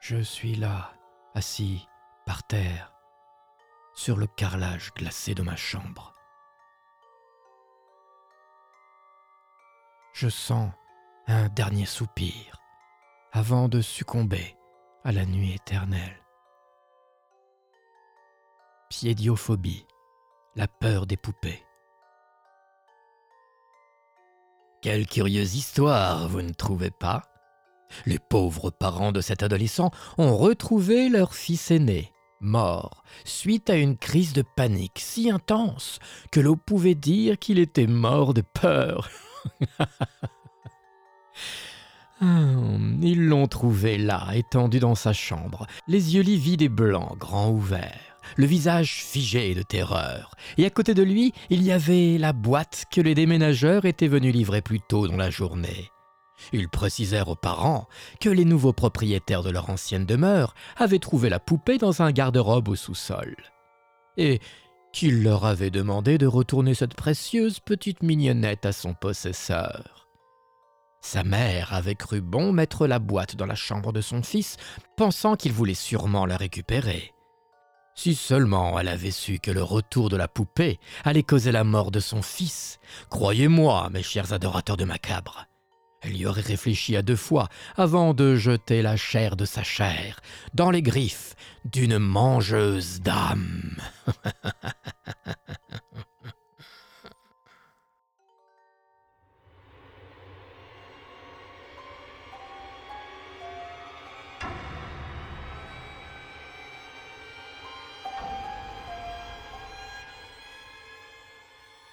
Je 0.00 0.16
suis 0.16 0.54
là, 0.54 0.94
assis, 1.34 1.86
par 2.24 2.42
terre, 2.42 2.94
sur 3.94 4.16
le 4.16 4.26
carrelage 4.26 4.94
glacé 4.94 5.34
de 5.34 5.42
ma 5.42 5.56
chambre. 5.56 6.14
Je 10.14 10.30
sens 10.30 10.72
un 11.26 11.48
dernier 11.50 11.84
soupir 11.84 12.56
avant 13.32 13.68
de 13.68 13.82
succomber 13.82 14.56
à 15.04 15.12
la 15.12 15.26
nuit 15.26 15.52
éternelle. 15.52 16.24
Piédiophobie, 18.88 19.86
la 20.56 20.66
peur 20.66 21.06
des 21.06 21.18
poupées. 21.18 21.62
Quelle 24.80 25.06
curieuse 25.06 25.56
histoire, 25.56 26.26
vous 26.28 26.40
ne 26.40 26.54
trouvez 26.54 26.90
pas? 26.90 27.29
Les 28.06 28.18
pauvres 28.18 28.70
parents 28.70 29.12
de 29.12 29.20
cet 29.20 29.42
adolescent 29.42 29.90
ont 30.18 30.36
retrouvé 30.36 31.08
leur 31.08 31.34
fils 31.34 31.70
aîné, 31.70 32.12
mort 32.40 33.02
suite 33.24 33.70
à 33.70 33.76
une 33.76 33.96
crise 33.96 34.32
de 34.32 34.42
panique 34.42 34.98
si 34.98 35.30
intense 35.30 35.98
que 36.30 36.40
l'on 36.40 36.56
pouvait 36.56 36.94
dire 36.94 37.38
qu'il 37.38 37.58
était 37.58 37.86
mort 37.86 38.34
de 38.34 38.42
peur. 38.42 39.08
Ils 42.22 43.26
l'ont 43.26 43.46
trouvé 43.46 43.96
là, 43.96 44.28
étendu 44.34 44.78
dans 44.78 44.94
sa 44.94 45.14
chambre, 45.14 45.66
les 45.88 46.14
yeux 46.14 46.22
livides 46.22 46.60
et 46.60 46.68
blancs, 46.68 47.16
grands 47.18 47.50
ouverts, 47.50 48.18
le 48.36 48.44
visage 48.44 49.02
figé 49.04 49.54
de 49.54 49.62
terreur. 49.62 50.34
Et 50.58 50.66
à 50.66 50.70
côté 50.70 50.92
de 50.92 51.02
lui, 51.02 51.32
il 51.48 51.62
y 51.62 51.72
avait 51.72 52.18
la 52.18 52.34
boîte 52.34 52.84
que 52.92 53.00
les 53.00 53.14
déménageurs 53.14 53.86
étaient 53.86 54.06
venus 54.06 54.34
livrer 54.34 54.60
plus 54.60 54.80
tôt 54.80 55.08
dans 55.08 55.16
la 55.16 55.30
journée. 55.30 55.90
Ils 56.52 56.68
précisèrent 56.68 57.28
aux 57.28 57.36
parents 57.36 57.88
que 58.20 58.28
les 58.28 58.44
nouveaux 58.44 58.72
propriétaires 58.72 59.42
de 59.42 59.50
leur 59.50 59.70
ancienne 59.70 60.06
demeure 60.06 60.54
avaient 60.76 60.98
trouvé 60.98 61.28
la 61.28 61.40
poupée 61.40 61.78
dans 61.78 62.02
un 62.02 62.12
garde-robe 62.12 62.68
au 62.68 62.76
sous-sol, 62.76 63.36
et 64.16 64.40
qu'ils 64.92 65.22
leur 65.22 65.44
avaient 65.44 65.70
demandé 65.70 66.18
de 66.18 66.26
retourner 66.26 66.74
cette 66.74 66.94
précieuse 66.94 67.60
petite 67.60 68.02
mignonnette 68.02 68.66
à 68.66 68.72
son 68.72 68.94
possesseur. 68.94 70.08
Sa 71.02 71.24
mère 71.24 71.72
avait 71.72 71.94
cru 71.94 72.20
bon 72.20 72.52
mettre 72.52 72.86
la 72.86 72.98
boîte 72.98 73.36
dans 73.36 73.46
la 73.46 73.54
chambre 73.54 73.92
de 73.92 74.00
son 74.00 74.22
fils, 74.22 74.56
pensant 74.96 75.36
qu'il 75.36 75.52
voulait 75.52 75.74
sûrement 75.74 76.26
la 76.26 76.36
récupérer. 76.36 77.14
Si 77.94 78.14
seulement 78.14 78.78
elle 78.78 78.88
avait 78.88 79.10
su 79.10 79.38
que 79.38 79.50
le 79.50 79.62
retour 79.62 80.08
de 80.08 80.16
la 80.16 80.28
poupée 80.28 80.78
allait 81.04 81.22
causer 81.22 81.52
la 81.52 81.64
mort 81.64 81.90
de 81.90 82.00
son 82.00 82.22
fils, 82.22 82.78
croyez-moi, 83.08 83.88
mes 83.90 84.02
chers 84.02 84.32
adorateurs 84.32 84.76
de 84.76 84.84
macabre, 84.84 85.46
elle 86.02 86.16
y 86.16 86.26
aurait 86.26 86.40
réfléchi 86.40 86.96
à 86.96 87.02
deux 87.02 87.16
fois 87.16 87.48
avant 87.76 88.14
de 88.14 88.36
jeter 88.36 88.82
la 88.82 88.96
chair 88.96 89.36
de 89.36 89.44
sa 89.44 89.62
chair 89.62 90.20
dans 90.54 90.70
les 90.70 90.82
griffes 90.82 91.34
d'une 91.64 91.98
mangeuse 91.98 93.00
d'âme. 93.00 93.76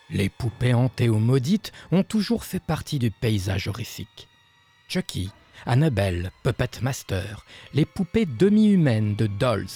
Les 0.10 0.30
poupées 0.30 0.74
hantées 0.74 1.10
ou 1.10 1.20
maudites 1.20 1.74
ont 1.92 2.04
toujours 2.04 2.46
fait 2.46 2.64
partie 2.64 3.00
du 3.00 3.12
paysage 3.12 3.68
horrifique. 3.68 4.30
Chucky, 4.88 5.32
Annabelle, 5.66 6.32
Puppet 6.44 6.82
Master, 6.82 7.46
les 7.74 7.86
poupées 7.86 8.26
demi-humaines 8.26 9.16
de 9.16 9.28
Dolls, 9.28 9.68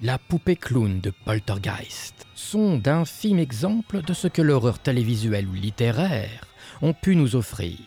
la 0.00 0.18
poupée 0.18 0.56
clown 0.56 1.00
de 1.00 1.10
Poltergeist 1.24 2.26
sont 2.34 2.78
d'infimes 2.78 3.38
exemples 3.38 4.02
de 4.02 4.12
ce 4.12 4.28
que 4.28 4.42
l'horreur 4.42 4.78
télévisuelle 4.78 5.48
ou 5.48 5.54
littéraire 5.54 6.46
ont 6.82 6.92
pu 6.92 7.16
nous 7.16 7.36
offrir. 7.36 7.78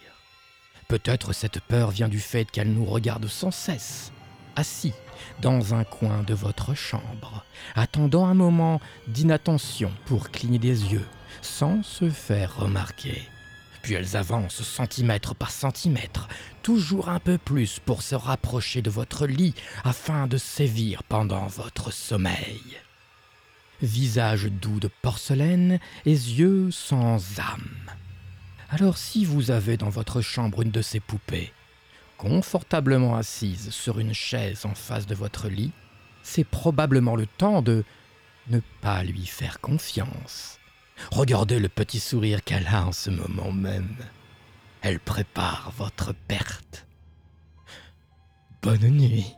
Peut-être 0.88 1.32
cette 1.34 1.60
peur 1.62 1.92
vient 1.92 2.08
du 2.08 2.20
fait 2.20 2.50
qu'elle 2.50 2.74
nous 2.74 2.86
regarde 2.86 3.28
sans 3.28 3.52
cesse, 3.52 4.12
assis 4.58 4.94
dans 5.42 5.74
un 5.74 5.84
coin 5.84 6.24
de 6.24 6.34
votre 6.34 6.74
chambre, 6.74 7.46
attendant 7.76 8.26
un 8.26 8.34
moment 8.34 8.82
d'inattention 9.08 9.92
pour 10.06 10.32
cligner 10.32 10.60
des 10.60 10.92
yeux 10.94 11.06
sans 11.42 11.84
se 11.84 12.10
faire 12.10 12.58
remarquer. 12.58 13.22
Puis 13.84 13.94
elles 13.94 14.18
avancent 14.18 14.64
centimètre 14.64 15.36
par 15.36 15.52
centimètre, 15.52 16.28
toujours 16.64 17.10
un 17.10 17.20
peu 17.20 17.38
plus 17.38 17.80
pour 17.80 18.02
se 18.02 18.16
rapprocher 18.16 18.82
de 18.82 18.90
votre 18.90 19.28
lit 19.28 19.54
afin 19.84 20.28
de 20.28 20.38
sévir 20.38 21.04
pendant 21.04 21.48
votre 21.48 21.92
sommeil. 21.92 22.62
visage 23.82 24.46
doux 24.46 24.80
de 24.80 24.90
porcelaine 25.04 25.80
et 26.06 26.12
yeux 26.12 26.72
sans 26.72 27.40
âme. 27.40 27.92
Alors 28.70 28.98
si 28.98 29.24
vous 29.24 29.52
avez 29.52 29.78
dans 29.78 29.90
votre 29.90 30.22
chambre 30.22 30.64
une 30.64 30.72
de 30.72 30.82
ces 30.82 31.00
poupées, 31.00 31.54
confortablement 32.18 33.16
assise 33.16 33.70
sur 33.70 34.00
une 34.00 34.14
chaise 34.14 34.66
en 34.66 34.74
face 34.74 35.06
de 35.06 35.16
votre 35.16 35.48
lit, 35.48 35.72
c'est 36.24 36.44
probablement 36.44 37.16
le 37.16 37.26
temps 37.26 37.62
de 37.62 37.84
ne 38.50 38.60
pas 38.82 39.04
lui 39.04 39.26
faire 39.26 39.60
confiance. 39.62 40.60
Regardez 41.12 41.60
le 41.60 41.70
petit 41.70 42.00
sourire 42.00 42.44
qu'elle 42.44 42.68
a 42.68 42.86
en 42.86 42.92
ce 42.92 43.10
moment 43.10 43.52
même. 43.52 43.96
Elle 44.82 45.00
prépare 45.00 45.72
votre 45.78 46.14
perte. 46.28 46.86
Bonne 48.62 48.90
nuit. 48.90 49.34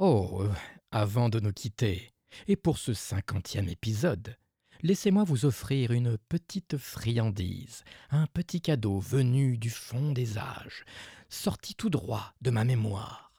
Oh, 0.00 0.42
euh, 0.42 0.54
avant 0.92 1.28
de 1.28 1.40
nous 1.40 1.52
quitter, 1.52 2.12
et 2.46 2.54
pour 2.54 2.78
ce 2.78 2.94
cinquantième 2.94 3.68
épisode, 3.68 4.36
laissez-moi 4.82 5.24
vous 5.24 5.44
offrir 5.44 5.90
une 5.90 6.16
petite 6.28 6.76
friandise, 6.76 7.82
un 8.10 8.28
petit 8.28 8.60
cadeau 8.60 9.00
venu 9.00 9.58
du 9.58 9.70
fond 9.70 10.12
des 10.12 10.38
âges, 10.38 10.84
sorti 11.28 11.74
tout 11.74 11.90
droit 11.90 12.32
de 12.40 12.52
ma 12.52 12.64
mémoire. 12.64 13.32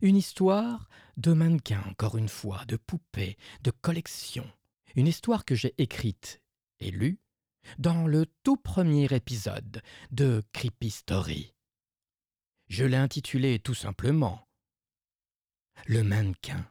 Une 0.00 0.16
histoire 0.16 0.88
de 1.16 1.32
mannequin, 1.32 1.84
encore 1.88 2.18
une 2.18 2.28
fois, 2.28 2.64
de 2.66 2.76
poupée, 2.76 3.36
de 3.62 3.70
collection. 3.70 4.50
Une 4.96 5.06
histoire 5.06 5.44
que 5.44 5.54
j'ai 5.54 5.74
écrite 5.78 6.42
et 6.80 6.90
lue 6.90 7.20
dans 7.78 8.08
le 8.08 8.26
tout 8.42 8.56
premier 8.56 9.04
épisode 9.14 9.80
de 10.10 10.42
Creepy 10.52 10.90
Story. 10.90 11.54
Je 12.66 12.84
l'ai 12.84 12.96
intitulé 12.96 13.60
tout 13.60 13.74
simplement 13.74 14.48
le 15.86 16.02
mannequin. 16.02 16.64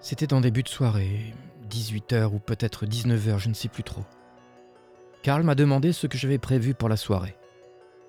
C'était 0.00 0.34
en 0.34 0.40
début 0.40 0.62
de 0.62 0.68
soirée, 0.68 1.34
18h 1.70 2.26
ou 2.26 2.38
peut-être 2.38 2.86
19h, 2.86 3.38
je 3.38 3.48
ne 3.48 3.54
sais 3.54 3.68
plus 3.68 3.82
trop. 3.82 4.04
Karl 5.22 5.42
m'a 5.42 5.54
demandé 5.54 5.92
ce 5.92 6.06
que 6.06 6.18
j'avais 6.18 6.38
prévu 6.38 6.74
pour 6.74 6.88
la 6.88 6.96
soirée. 6.96 7.36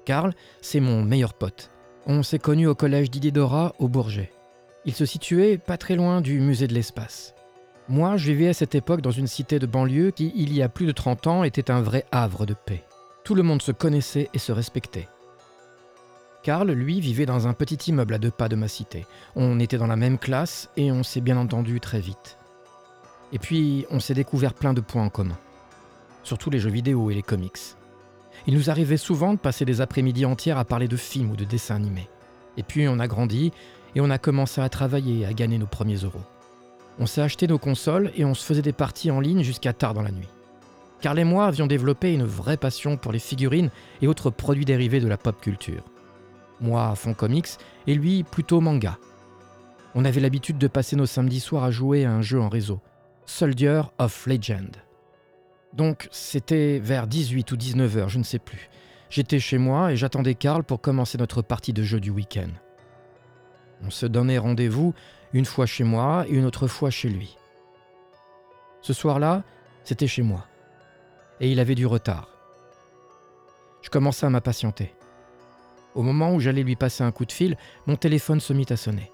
Karl, 0.05 0.33
c'est 0.61 0.81
mon 0.81 1.03
meilleur 1.03 1.33
pote. 1.33 1.71
On 2.05 2.23
s'est 2.23 2.39
connus 2.39 2.67
au 2.67 2.75
collège 2.75 3.09
d'Ididora 3.09 3.73
au 3.79 3.87
Bourget. 3.87 4.31
Il 4.85 4.93
se 4.93 5.05
situait 5.05 5.57
pas 5.57 5.77
très 5.77 5.95
loin 5.95 6.21
du 6.21 6.39
musée 6.39 6.67
de 6.67 6.73
l'espace. 6.73 7.34
Moi, 7.87 8.17
je 8.17 8.31
vivais 8.31 8.49
à 8.49 8.53
cette 8.53 8.73
époque 8.73 9.01
dans 9.01 9.11
une 9.11 9.27
cité 9.27 9.59
de 9.59 9.67
banlieue 9.67 10.09
qui, 10.09 10.33
il 10.35 10.51
y 10.51 10.63
a 10.63 10.69
plus 10.69 10.87
de 10.87 10.91
30 10.91 11.27
ans, 11.27 11.43
était 11.43 11.69
un 11.69 11.81
vrai 11.81 12.03
havre 12.11 12.47
de 12.47 12.55
paix. 12.55 12.83
Tout 13.23 13.35
le 13.35 13.43
monde 13.43 13.61
se 13.61 13.71
connaissait 13.71 14.27
et 14.33 14.39
se 14.39 14.51
respectait. 14.51 15.07
Karl, 16.41 16.71
lui, 16.71 16.99
vivait 16.99 17.27
dans 17.27 17.47
un 17.47 17.53
petit 17.53 17.91
immeuble 17.91 18.15
à 18.15 18.17
deux 18.17 18.31
pas 18.31 18.49
de 18.49 18.55
ma 18.55 18.67
cité. 18.67 19.05
On 19.35 19.59
était 19.59 19.77
dans 19.77 19.85
la 19.85 19.95
même 19.95 20.17
classe 20.17 20.69
et 20.77 20.91
on 20.91 21.03
s'est 21.03 21.21
bien 21.21 21.37
entendu 21.37 21.79
très 21.79 21.99
vite. 21.99 22.39
Et 23.31 23.37
puis, 23.37 23.85
on 23.91 23.99
s'est 23.99 24.13
découvert 24.15 24.55
plein 24.55 24.73
de 24.73 24.81
points 24.81 25.03
en 25.03 25.09
commun. 25.09 25.37
Surtout 26.23 26.49
les 26.49 26.59
jeux 26.59 26.71
vidéo 26.71 27.11
et 27.11 27.15
les 27.15 27.21
comics. 27.21 27.75
Il 28.47 28.55
nous 28.55 28.71
arrivait 28.71 28.97
souvent 28.97 29.33
de 29.33 29.39
passer 29.39 29.63
des 29.63 29.81
après-midi 29.81 30.25
entières 30.25 30.57
à 30.57 30.65
parler 30.65 30.87
de 30.87 30.97
films 30.97 31.31
ou 31.31 31.35
de 31.35 31.45
dessins 31.45 31.75
animés. 31.75 32.09
Et 32.57 32.63
puis, 32.63 32.87
on 32.87 32.97
a 32.97 33.07
grandi 33.07 33.51
et 33.93 34.01
on 34.01 34.09
a 34.09 34.17
commencé 34.17 34.59
à 34.59 34.69
travailler 34.69 35.19
et 35.19 35.25
à 35.27 35.33
gagner 35.33 35.59
nos 35.59 35.67
premiers 35.67 35.97
euros. 35.97 36.23
On 36.99 37.05
s'est 37.05 37.21
acheté 37.21 37.47
nos 37.47 37.59
consoles 37.59 38.11
et 38.15 38.23
on 38.23 38.33
se 38.33 38.45
faisait 38.45 38.61
des 38.61 38.73
parties 38.73 39.11
en 39.11 39.19
ligne 39.19 39.43
jusqu'à 39.43 39.73
tard 39.73 39.93
dans 39.93 40.01
la 40.01 40.11
nuit. 40.11 40.29
Carl 41.01 41.19
et 41.19 41.23
moi 41.23 41.45
avions 41.45 41.67
développé 41.67 42.13
une 42.13 42.23
vraie 42.23 42.57
passion 42.57 42.97
pour 42.97 43.11
les 43.11 43.19
figurines 43.19 43.69
et 44.01 44.07
autres 44.07 44.29
produits 44.29 44.65
dérivés 44.65 45.01
de 45.01 45.07
la 45.07 45.17
pop 45.17 45.39
culture. 45.41 45.83
Moi 46.61 46.87
à 46.87 46.95
fond 46.95 47.13
comics 47.13 47.49
et 47.85 47.95
lui 47.95 48.23
plutôt 48.23 48.61
manga. 48.61 48.97
On 49.93 50.05
avait 50.05 50.21
l'habitude 50.21 50.57
de 50.57 50.67
passer 50.67 50.95
nos 50.95 51.05
samedis 51.05 51.41
soirs 51.41 51.65
à 51.65 51.71
jouer 51.71 52.05
à 52.05 52.11
un 52.11 52.21
jeu 52.21 52.39
en 52.39 52.49
réseau, 52.49 52.79
Soldier 53.25 53.81
of 53.97 54.25
Legend. 54.25 54.75
Donc 55.73 56.07
c'était 56.11 56.79
vers 56.79 57.07
18 57.07 57.51
ou 57.51 57.57
19 57.57 57.97
heures, 57.97 58.09
je 58.09 58.19
ne 58.19 58.23
sais 58.23 58.39
plus. 58.39 58.69
J'étais 59.09 59.39
chez 59.39 59.57
moi 59.57 59.91
et 59.91 59.97
j'attendais 59.97 60.35
Karl 60.35 60.63
pour 60.63 60.81
commencer 60.81 61.17
notre 61.17 61.41
partie 61.41 61.73
de 61.73 61.83
jeu 61.83 61.99
du 61.99 62.09
week-end. 62.09 62.49
On 63.85 63.89
se 63.89 64.05
donnait 64.05 64.37
rendez-vous 64.37 64.93
une 65.35 65.43
fois 65.43 65.65
chez 65.65 65.83
moi 65.83 66.25
et 66.29 66.31
une 66.31 66.45
autre 66.45 66.65
fois 66.65 66.89
chez 66.89 67.09
lui. 67.09 67.37
Ce 68.81 68.93
soir-là, 68.93 69.43
c'était 69.83 70.07
chez 70.07 70.21
moi. 70.21 70.47
Et 71.41 71.51
il 71.51 71.59
avait 71.59 71.75
du 71.75 71.85
retard. 71.85 72.29
Je 73.81 73.89
commençais 73.89 74.25
à 74.25 74.29
m'impatienter. 74.29 74.95
Au 75.93 76.03
moment 76.03 76.33
où 76.33 76.39
j'allais 76.39 76.63
lui 76.63 76.77
passer 76.77 77.03
un 77.03 77.11
coup 77.11 77.25
de 77.25 77.33
fil, 77.33 77.57
mon 77.85 77.97
téléphone 77.97 78.39
se 78.39 78.53
mit 78.53 78.65
à 78.69 78.77
sonner. 78.77 79.11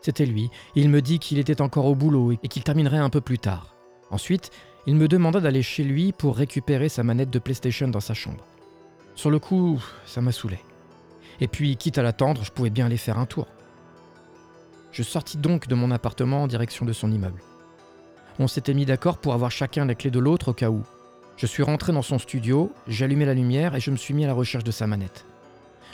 C'était 0.00 0.26
lui. 0.26 0.48
Il 0.76 0.90
me 0.90 1.02
dit 1.02 1.18
qu'il 1.18 1.40
était 1.40 1.60
encore 1.60 1.86
au 1.86 1.96
boulot 1.96 2.30
et 2.40 2.46
qu'il 2.46 2.62
terminerait 2.62 2.98
un 2.98 3.10
peu 3.10 3.20
plus 3.20 3.40
tard. 3.40 3.74
Ensuite, 4.10 4.52
il 4.86 4.94
me 4.94 5.08
demanda 5.08 5.40
d'aller 5.40 5.62
chez 5.62 5.82
lui 5.82 6.12
pour 6.12 6.36
récupérer 6.36 6.88
sa 6.88 7.02
manette 7.02 7.30
de 7.30 7.38
PlayStation 7.40 7.88
dans 7.88 7.98
sa 7.98 8.14
chambre. 8.14 8.44
Sur 9.16 9.30
le 9.30 9.40
coup, 9.40 9.82
ça 10.06 10.20
m'a 10.20 10.30
saoulé. 10.30 10.60
Et 11.40 11.48
puis, 11.48 11.76
quitte 11.76 11.98
à 11.98 12.04
l'attendre, 12.04 12.44
je 12.44 12.52
pouvais 12.52 12.70
bien 12.70 12.86
aller 12.86 12.96
faire 12.96 13.18
un 13.18 13.26
tour. 13.26 13.48
Je 14.92 15.02
sortis 15.02 15.38
donc 15.38 15.68
de 15.68 15.74
mon 15.74 15.90
appartement 15.90 16.42
en 16.42 16.46
direction 16.46 16.84
de 16.84 16.92
son 16.92 17.12
immeuble. 17.12 17.42
On 18.38 18.48
s'était 18.48 18.74
mis 18.74 18.86
d'accord 18.86 19.18
pour 19.18 19.34
avoir 19.34 19.50
chacun 19.50 19.84
la 19.84 19.94
clé 19.94 20.10
de 20.10 20.18
l'autre 20.18 20.48
au 20.48 20.54
cas 20.54 20.70
où. 20.70 20.82
Je 21.36 21.46
suis 21.46 21.62
rentré 21.62 21.92
dans 21.92 22.02
son 22.02 22.18
studio, 22.18 22.72
j'allumai 22.86 23.24
la 23.24 23.34
lumière 23.34 23.74
et 23.74 23.80
je 23.80 23.90
me 23.90 23.96
suis 23.96 24.14
mis 24.14 24.24
à 24.24 24.28
la 24.28 24.34
recherche 24.34 24.64
de 24.64 24.70
sa 24.70 24.86
manette. 24.86 25.24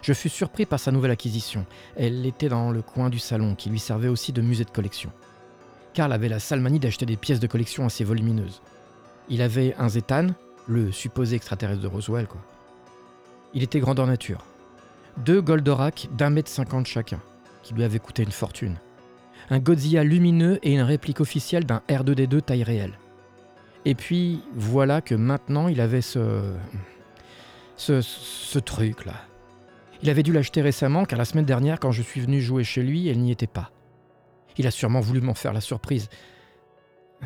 Je 0.02 0.12
fus 0.12 0.28
surpris 0.28 0.66
par 0.66 0.78
sa 0.78 0.92
nouvelle 0.92 1.10
acquisition. 1.10 1.64
Elle 1.96 2.26
était 2.26 2.48
dans 2.48 2.70
le 2.70 2.82
coin 2.82 3.08
du 3.08 3.18
salon 3.18 3.54
qui 3.54 3.70
lui 3.70 3.78
servait 3.78 4.08
aussi 4.08 4.32
de 4.32 4.42
musée 4.42 4.64
de 4.64 4.70
collection. 4.70 5.10
Karl 5.94 6.12
avait 6.12 6.28
la 6.28 6.40
sale 6.40 6.60
manie 6.60 6.80
d'acheter 6.80 7.06
des 7.06 7.16
pièces 7.16 7.40
de 7.40 7.46
collection 7.46 7.86
assez 7.86 8.04
volumineuses. 8.04 8.60
Il 9.28 9.40
avait 9.40 9.74
un 9.78 9.88
Zetan, 9.88 10.28
le 10.66 10.92
supposé 10.92 11.36
extraterrestre 11.36 11.80
de 11.80 11.86
Roswell, 11.86 12.26
quoi. 12.26 12.40
Il 13.54 13.62
était 13.62 13.80
grandeur 13.80 14.06
nature. 14.06 14.44
Deux 15.18 15.40
Goldorak 15.40 16.08
d'un 16.12 16.30
mètre 16.30 16.50
cinquante 16.50 16.86
chacun 16.86 17.20
qui 17.62 17.72
lui 17.72 17.84
avait 17.84 18.00
coûté 18.00 18.22
une 18.22 18.32
fortune. 18.32 18.76
Un 19.50 19.58
Godzilla 19.58 20.04
lumineux 20.04 20.58
et 20.62 20.72
une 20.72 20.82
réplique 20.82 21.20
officielle 21.20 21.64
d'un 21.64 21.82
R2D2 21.88 22.40
taille 22.40 22.62
réelle. 22.62 22.98
Et 23.84 23.94
puis 23.94 24.42
voilà 24.54 25.00
que 25.00 25.14
maintenant 25.14 25.68
il 25.68 25.80
avait 25.80 26.00
ce. 26.00 26.54
ce, 27.76 28.58
truc 28.58 29.04
là. 29.04 29.14
Il 30.02 30.10
avait 30.10 30.22
dû 30.22 30.32
l'acheter 30.32 30.62
récemment 30.62 31.04
car 31.04 31.18
la 31.18 31.24
semaine 31.24 31.44
dernière, 31.44 31.78
quand 31.80 31.92
je 31.92 32.02
suis 32.02 32.20
venu 32.20 32.40
jouer 32.40 32.64
chez 32.64 32.82
lui, 32.82 33.08
elle 33.08 33.18
n'y 33.18 33.30
était 33.30 33.46
pas. 33.46 33.70
Il 34.56 34.66
a 34.66 34.70
sûrement 34.70 35.00
voulu 35.00 35.20
m'en 35.20 35.34
faire 35.34 35.52
la 35.52 35.60
surprise. 35.60 36.08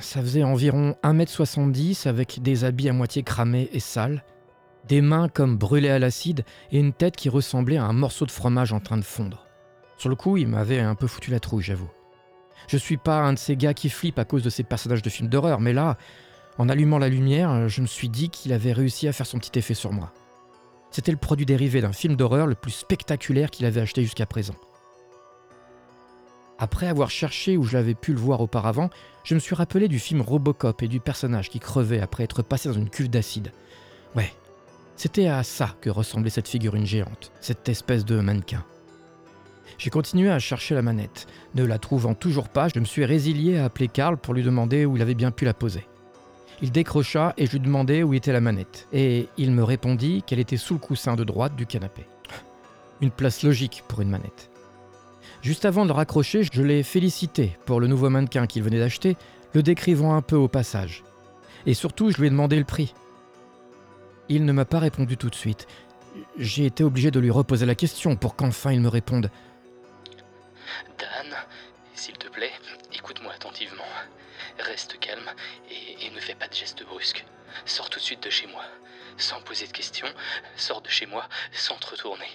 Ça 0.01 0.21
faisait 0.21 0.45
environ 0.45 0.95
1m70 1.03 2.09
avec 2.09 2.41
des 2.41 2.65
habits 2.65 2.89
à 2.89 2.93
moitié 2.93 3.23
cramés 3.23 3.69
et 3.73 3.81
sales, 3.81 4.25
des 4.87 5.01
mains 5.01 5.29
comme 5.29 5.57
brûlées 5.57 5.91
à 5.91 5.99
l'acide 5.99 6.45
et 6.71 6.79
une 6.79 6.93
tête 6.93 7.17
qui 7.17 7.29
ressemblait 7.29 7.77
à 7.77 7.85
un 7.85 7.93
morceau 7.93 8.27
de 8.27 8.31
fromage 8.31 8.73
en 8.73 8.81
train 8.81 8.97
de 8.97 9.03
fondre. 9.03 9.47
Sur 9.97 10.09
le 10.09 10.17
coup, 10.17 10.37
il 10.37 10.47
m'avait 10.47 10.81
un 10.81 10.95
peu 10.95 11.09
foutu 11.09 11.31
la 11.31 11.41
trouille, 11.41 11.65
j'avoue. 11.65 11.91
Je 12.67 12.77
suis 12.77 12.97
pas 12.97 13.21
un 13.21 13.33
de 13.33 13.39
ces 13.39 13.57
gars 13.57 13.75
qui 13.75 13.89
flippent 13.89 14.19
à 14.19 14.25
cause 14.25 14.43
de 14.43 14.51
ces 14.51 14.65
personnages 14.65 15.03
de 15.03 15.11
films 15.11 15.29
d'horreur, 15.29 15.61
mais 15.61 15.73
là, 15.73 15.97
en 16.59 16.69
allumant 16.69 16.99
la 16.99 17.09
lumière, 17.09 17.69
je 17.69 17.81
me 17.81 17.87
suis 17.87 18.09
dit 18.09 18.31
qu'il 18.31 18.53
avait 18.53 18.73
réussi 18.73 19.09
à 19.09 19.13
faire 19.13 19.27
son 19.27 19.39
petit 19.39 19.59
effet 19.59 19.75
sur 19.75 19.93
moi. 19.93 20.13
C'était 20.91 21.13
le 21.13 21.19
produit 21.19 21.47
dérivé 21.47 21.81
d'un 21.81 21.93
film 21.93 22.17
d'horreur 22.17 22.47
le 22.47 22.55
plus 22.55 22.73
spectaculaire 22.73 23.51
qu'il 23.51 23.67
avait 23.67 23.81
acheté 23.81 24.03
jusqu'à 24.03 24.27
présent. 24.27 24.55
Après 26.59 26.89
avoir 26.89 27.11
cherché 27.11 27.57
où 27.57 27.63
je 27.63 27.77
l'avais 27.77 27.95
pu 27.95 28.13
le 28.13 28.19
voir 28.19 28.41
auparavant, 28.41 28.91
je 29.23 29.35
me 29.35 29.39
suis 29.39 29.55
rappelé 29.55 29.87
du 29.87 30.01
film 30.01 30.21
Robocop 30.21 30.83
et 30.83 30.89
du 30.89 30.99
personnage 30.99 31.51
qui 31.51 31.61
crevait 31.61 32.01
après 32.01 32.25
être 32.25 32.43
passé 32.43 32.69
dans 32.69 32.75
une 32.75 32.91
cuve 32.91 33.09
d'acide. 33.09 33.53
Ouais, 34.17 34.33
c'était 34.97 35.29
à 35.29 35.45
ça 35.45 35.77
que 35.81 35.91
ressemblait 35.91 36.31
cette 36.31 36.49
figurine 36.49 36.87
géante, 36.87 37.31
cette 37.41 37.69
espèce 37.69 38.05
de 38.05 38.19
mannequin. 38.21 38.65
J'ai 39.79 39.91
continué 39.91 40.29
à 40.29 40.41
chercher 40.41 40.75
la 40.75 40.83
manette. 40.83 41.29
Ne 41.55 41.65
la 41.65 41.79
trouvant 41.79 42.15
toujours 42.15 42.49
pas, 42.49 42.69
je 42.69 42.81
me 42.81 42.85
suis 42.85 43.05
résilié 43.05 43.59
à 43.59 43.65
appeler 43.65 43.87
Karl 43.87 44.17
pour 44.17 44.35
lui 44.35 44.43
demander 44.43 44.85
où 44.85 44.97
il 44.97 45.03
avait 45.03 45.15
bien 45.15 45.31
pu 45.31 45.45
la 45.45 45.55
poser. 45.55 45.87
Il 46.61 46.73
décrocha 46.73 47.33
et 47.37 47.47
je 47.47 47.53
lui 47.53 47.61
demandai 47.61 48.03
où 48.03 48.13
était 48.13 48.33
la 48.33 48.41
manette. 48.41 48.89
Et 48.93 49.29
il 49.37 49.53
me 49.53 49.63
répondit 49.63 50.25
qu'elle 50.27 50.41
était 50.41 50.57
sous 50.57 50.75
le 50.75 50.81
coussin 50.81 51.15
de 51.15 51.23
droite 51.23 51.55
du 51.55 51.67
canapé. 51.67 52.07
Une 53.01 53.13
place 53.13 53.45
logique 53.45 53.85
pour 53.87 54.01
une 54.01 54.11
manette. 54.11 54.51
Juste 55.43 55.65
avant 55.65 55.87
de 55.87 55.93
raccrocher, 55.93 56.43
je 56.43 56.63
l'ai 56.63 56.83
félicité 56.83 57.57
pour 57.65 57.79
le 57.79 57.87
nouveau 57.87 58.11
mannequin 58.11 58.49
qu'il 58.49 58.65
venait 58.65 58.81
d'acheter, 58.81 59.17
le 59.55 59.63
décrivant 59.63 60.17
un 60.17 60.23
peu 60.23 60.35
au 60.35 60.49
passage. 60.49 61.05
Et 61.67 61.75
surtout, 61.75 62.11
je 62.11 62.19
lui 62.19 62.27
ai 62.27 62.31
demandé 62.31 62.59
le 62.59 62.65
prix. 62.65 62.95
Il 64.29 64.45
ne 64.45 64.53
m'a 64.53 64.65
pas 64.65 64.81
répondu 64.81 65.17
tout 65.17 65.31
de 65.31 65.37
suite. 65.37 65.69
J'ai 66.37 66.67
été 66.67 66.83
obligé 66.83 67.13
de 67.13 67.21
lui 67.21 67.31
reposer 67.31 67.67
la 67.67 67.77
question 67.77 68.17
pour 68.17 68.35
qu'enfin 68.35 68.73
il 68.73 68.81
me 68.81 68.89
réponde. 68.89 69.31
Gestes 76.59 76.83
brusques. 76.83 77.25
Sors 77.67 77.89
tout 77.89 78.01
de 78.01 78.05
suite 78.05 78.23
de 78.23 78.31
chez 78.31 78.49
moi. 78.49 78.65
Sans 79.17 79.41
poser 79.43 79.67
de 79.67 79.73
questions, 79.73 80.13
sors 80.57 80.81
de 80.81 80.89
chez 80.89 81.07
moi 81.07 81.29
sans 81.53 81.77
te 81.77 81.87
retourner. 81.87 82.29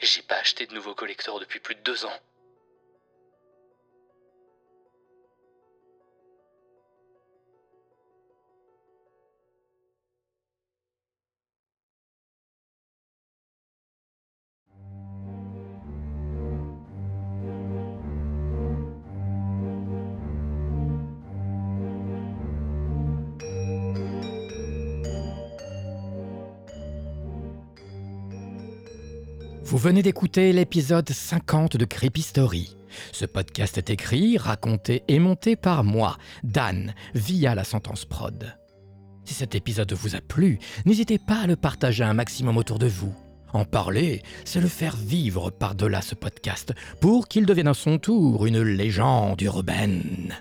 J'ai 0.00 0.22
pas 0.22 0.36
acheté 0.36 0.66
de 0.66 0.74
nouveau 0.74 0.94
collector 0.94 1.40
depuis 1.40 1.58
plus 1.58 1.74
de 1.74 1.80
deux 1.80 2.04
ans. 2.04 2.20
Vous 29.76 29.82
venez 29.82 30.02
d'écouter 30.02 30.54
l'épisode 30.54 31.10
50 31.10 31.76
de 31.76 31.84
Creepy 31.84 32.22
Story. 32.22 32.74
Ce 33.12 33.26
podcast 33.26 33.76
est 33.76 33.90
écrit, 33.90 34.38
raconté 34.38 35.02
et 35.06 35.18
monté 35.18 35.54
par 35.54 35.84
moi, 35.84 36.16
Dan, 36.42 36.94
via 37.14 37.54
la 37.54 37.62
sentence 37.62 38.06
prod. 38.06 38.56
Si 39.26 39.34
cet 39.34 39.54
épisode 39.54 39.92
vous 39.92 40.16
a 40.16 40.22
plu, 40.22 40.60
n'hésitez 40.86 41.18
pas 41.18 41.40
à 41.40 41.46
le 41.46 41.56
partager 41.56 42.04
un 42.04 42.14
maximum 42.14 42.56
autour 42.56 42.78
de 42.78 42.86
vous. 42.86 43.14
En 43.52 43.66
parler, 43.66 44.22
c'est 44.46 44.62
le 44.62 44.68
faire 44.68 44.96
vivre 44.96 45.50
par-delà 45.50 46.00
ce 46.00 46.14
podcast 46.14 46.72
pour 47.02 47.28
qu'il 47.28 47.44
devienne 47.44 47.68
à 47.68 47.74
son 47.74 47.98
tour 47.98 48.46
une 48.46 48.62
légende 48.62 49.42
urbaine. 49.42 50.34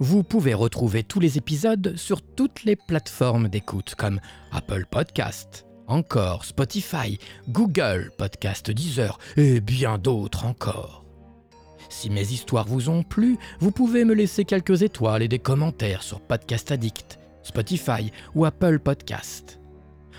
Vous 0.00 0.22
pouvez 0.22 0.52
retrouver 0.52 1.02
tous 1.02 1.18
les 1.18 1.38
épisodes 1.38 1.96
sur 1.96 2.20
toutes 2.20 2.64
les 2.64 2.76
plateformes 2.76 3.48
d'écoute 3.48 3.94
comme 3.96 4.20
Apple 4.52 4.84
Podcast, 4.90 5.64
encore 5.90 6.44
Spotify, 6.44 7.18
Google 7.48 8.10
Podcast 8.16 8.70
Deezer 8.70 9.18
et 9.36 9.60
bien 9.60 9.98
d'autres 9.98 10.46
encore. 10.46 11.04
Si 11.88 12.10
mes 12.10 12.32
histoires 12.32 12.66
vous 12.66 12.88
ont 12.88 13.02
plu, 13.02 13.38
vous 13.58 13.72
pouvez 13.72 14.04
me 14.04 14.14
laisser 14.14 14.44
quelques 14.44 14.82
étoiles 14.82 15.22
et 15.22 15.28
des 15.28 15.38
commentaires 15.38 16.02
sur 16.02 16.20
Podcast 16.20 16.70
Addict, 16.70 17.18
Spotify 17.42 18.12
ou 18.34 18.44
Apple 18.44 18.78
Podcast. 18.78 19.58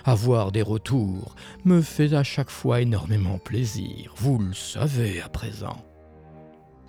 Avoir 0.03 0.51
des 0.51 0.63
retours 0.63 1.35
me 1.63 1.81
fait 1.81 2.13
à 2.13 2.23
chaque 2.23 2.49
fois 2.49 2.81
énormément 2.81 3.37
plaisir, 3.37 4.13
vous 4.17 4.39
le 4.39 4.53
savez 4.53 5.21
à 5.21 5.29
présent. 5.29 5.85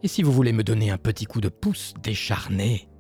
Et 0.05 0.09
si 0.09 0.23
vous 0.23 0.33
voulez 0.33 0.53
me 0.53 0.63
donner 0.63 0.91
un 0.91 0.99
petit 0.99 1.25
coup 1.25 1.41
de 1.41 1.49
pouce 1.49 1.95
décharné, 2.03 2.91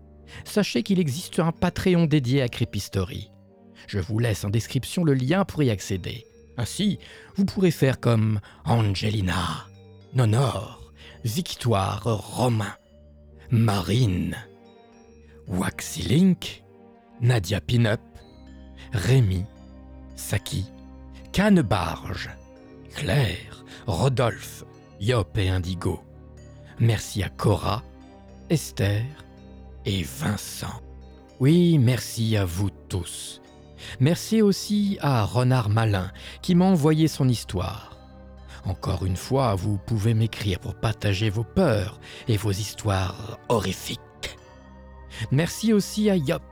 sachez 0.44 0.82
qu'il 0.82 0.98
existe 0.98 1.38
un 1.38 1.52
Patreon 1.52 2.06
dédié 2.06 2.40
à 2.40 2.48
Creepy 2.48 2.80
Story. 2.80 3.30
Je 3.86 3.98
vous 3.98 4.18
laisse 4.18 4.42
en 4.42 4.48
description 4.48 5.04
le 5.04 5.12
lien 5.12 5.44
pour 5.44 5.62
y 5.62 5.68
accéder. 5.68 6.24
Ainsi, 6.56 6.98
vous 7.36 7.44
pourrez 7.44 7.72
faire 7.72 8.00
comme 8.00 8.40
Angelina, 8.64 9.66
Nonor, 10.14 10.94
Victoire, 11.24 12.04
Romain, 12.04 12.74
Marine, 13.50 14.38
Waxylink, 15.46 16.64
Nadia 17.20 17.60
Pinup, 17.60 18.00
Rémi, 18.92 19.44
Saki, 20.16 20.64
Cannebarge, 21.34 22.30
Claire, 22.94 23.62
Rodolphe, 23.86 24.64
Yop 25.00 25.36
et 25.36 25.50
Indigo. 25.50 26.00
Merci 26.80 27.22
à 27.22 27.28
Cora, 27.28 27.82
Esther 28.50 29.04
et 29.84 30.02
Vincent. 30.02 30.80
Oui, 31.38 31.78
merci 31.78 32.36
à 32.36 32.44
vous 32.44 32.70
tous. 32.88 33.40
Merci 34.00 34.42
aussi 34.42 34.98
à 35.00 35.24
Renard 35.24 35.68
Malin 35.68 36.10
qui 36.42 36.54
m'a 36.54 36.64
envoyé 36.64 37.06
son 37.06 37.28
histoire. 37.28 37.96
Encore 38.64 39.04
une 39.04 39.16
fois, 39.16 39.54
vous 39.54 39.78
pouvez 39.78 40.14
m'écrire 40.14 40.58
pour 40.58 40.74
partager 40.74 41.30
vos 41.30 41.44
peurs 41.44 42.00
et 42.26 42.36
vos 42.36 42.50
histoires 42.50 43.38
horrifiques. 43.48 44.00
Merci 45.30 45.72
aussi 45.72 46.10
à 46.10 46.16
Yop 46.16 46.42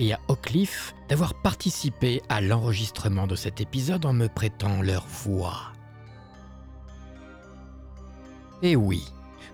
et 0.00 0.14
à 0.14 0.20
Oakleaf 0.28 0.94
d'avoir 1.08 1.34
participé 1.42 2.22
à 2.28 2.40
l'enregistrement 2.40 3.26
de 3.26 3.36
cet 3.36 3.60
épisode 3.60 4.06
en 4.06 4.14
me 4.14 4.26
prêtant 4.26 4.82
leur 4.82 5.06
voix. 5.06 5.72
Et 8.62 8.74
oui, 8.76 9.04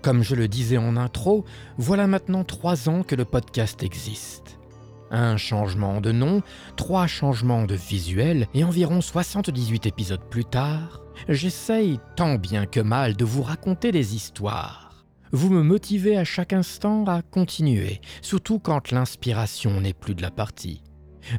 comme 0.07 0.23
je 0.23 0.37
le 0.37 0.47
disais 0.47 0.77
en 0.77 0.97
intro, 0.97 1.45
voilà 1.79 2.07
maintenant 2.07 2.45
trois 2.45 2.89
ans 2.89 3.03
que 3.03 3.17
le 3.17 3.25
podcast 3.25 3.83
existe. 3.83 4.61
Un 5.11 5.37
changement 5.37 6.01
de 6.01 6.13
nom, 6.13 6.43
trois 6.77 7.09
changements 7.09 7.65
de 7.65 7.75
visuel 7.75 8.47
et 8.55 8.63
environ 8.63 9.01
78 9.01 9.87
épisodes 9.87 10.23
plus 10.31 10.45
tard, 10.45 11.01
j'essaye 11.29 11.99
tant 12.15 12.37
bien 12.37 12.67
que 12.67 12.79
mal 12.79 13.17
de 13.17 13.25
vous 13.25 13.43
raconter 13.43 13.91
des 13.91 14.15
histoires. 14.15 15.05
Vous 15.33 15.51
me 15.51 15.65
motivez 15.65 16.17
à 16.17 16.23
chaque 16.23 16.53
instant 16.53 17.05
à 17.07 17.23
continuer, 17.23 18.01
surtout 18.23 18.61
quand 18.61 18.93
l'inspiration 18.93 19.81
n'est 19.81 19.93
plus 19.93 20.15
de 20.15 20.23
la 20.23 20.31
partie. 20.31 20.85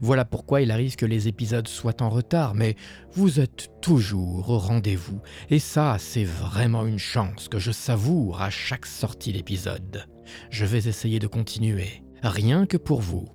Voilà 0.02 0.26
pourquoi 0.26 0.62
il 0.62 0.72
arrive 0.72 0.96
que 0.96 1.06
les 1.06 1.28
épisodes 1.28 1.68
soient 1.68 2.02
en 2.02 2.10
retard, 2.10 2.56
mais 2.56 2.76
vous 3.14 3.40
êtes 3.40 3.70
toujours 3.82 4.50
au 4.50 4.58
rendez-vous, 4.58 5.22
et 5.50 5.60
ça, 5.60 5.98
c'est 6.00 6.24
vraiment 6.24 6.86
une 6.86 7.00
chance 7.00 7.48
que 7.48 7.60
je 7.60 7.72
savoure 7.72 8.42
à 8.42 8.50
chaque 8.50 8.86
sortie 8.86 9.34
d'épisode. 9.34 10.06
Je 10.50 10.66
vais 10.66 10.88
essayer 10.90 11.20
de 11.20 11.28
continuer, 11.28 12.04
rien 12.22 12.66
que 12.66 12.78
pour 12.78 13.02
vous, 13.02 13.26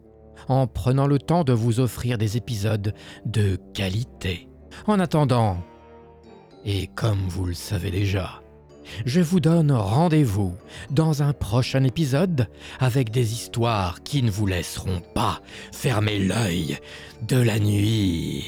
en 0.48 0.66
prenant 0.66 1.06
le 1.06 1.18
temps 1.18 1.44
de 1.44 1.52
vous 1.52 1.80
offrir 1.80 2.18
des 2.18 2.36
épisodes 2.36 2.94
de 3.24 3.58
qualité. 3.74 4.48
En 4.86 5.00
attendant, 5.00 5.62
et 6.64 6.88
comme 6.88 7.28
vous 7.28 7.46
le 7.46 7.54
savez 7.54 7.90
déjà, 7.90 8.41
je 9.04 9.20
vous 9.20 9.40
donne 9.40 9.72
rendez-vous 9.72 10.54
dans 10.90 11.22
un 11.22 11.32
prochain 11.32 11.84
épisode 11.84 12.48
avec 12.80 13.10
des 13.10 13.32
histoires 13.32 14.02
qui 14.02 14.22
ne 14.22 14.30
vous 14.30 14.46
laisseront 14.46 15.00
pas 15.14 15.40
fermer 15.72 16.18
l'œil 16.18 16.78
de 17.28 17.40
la 17.40 17.58
nuit. 17.58 18.44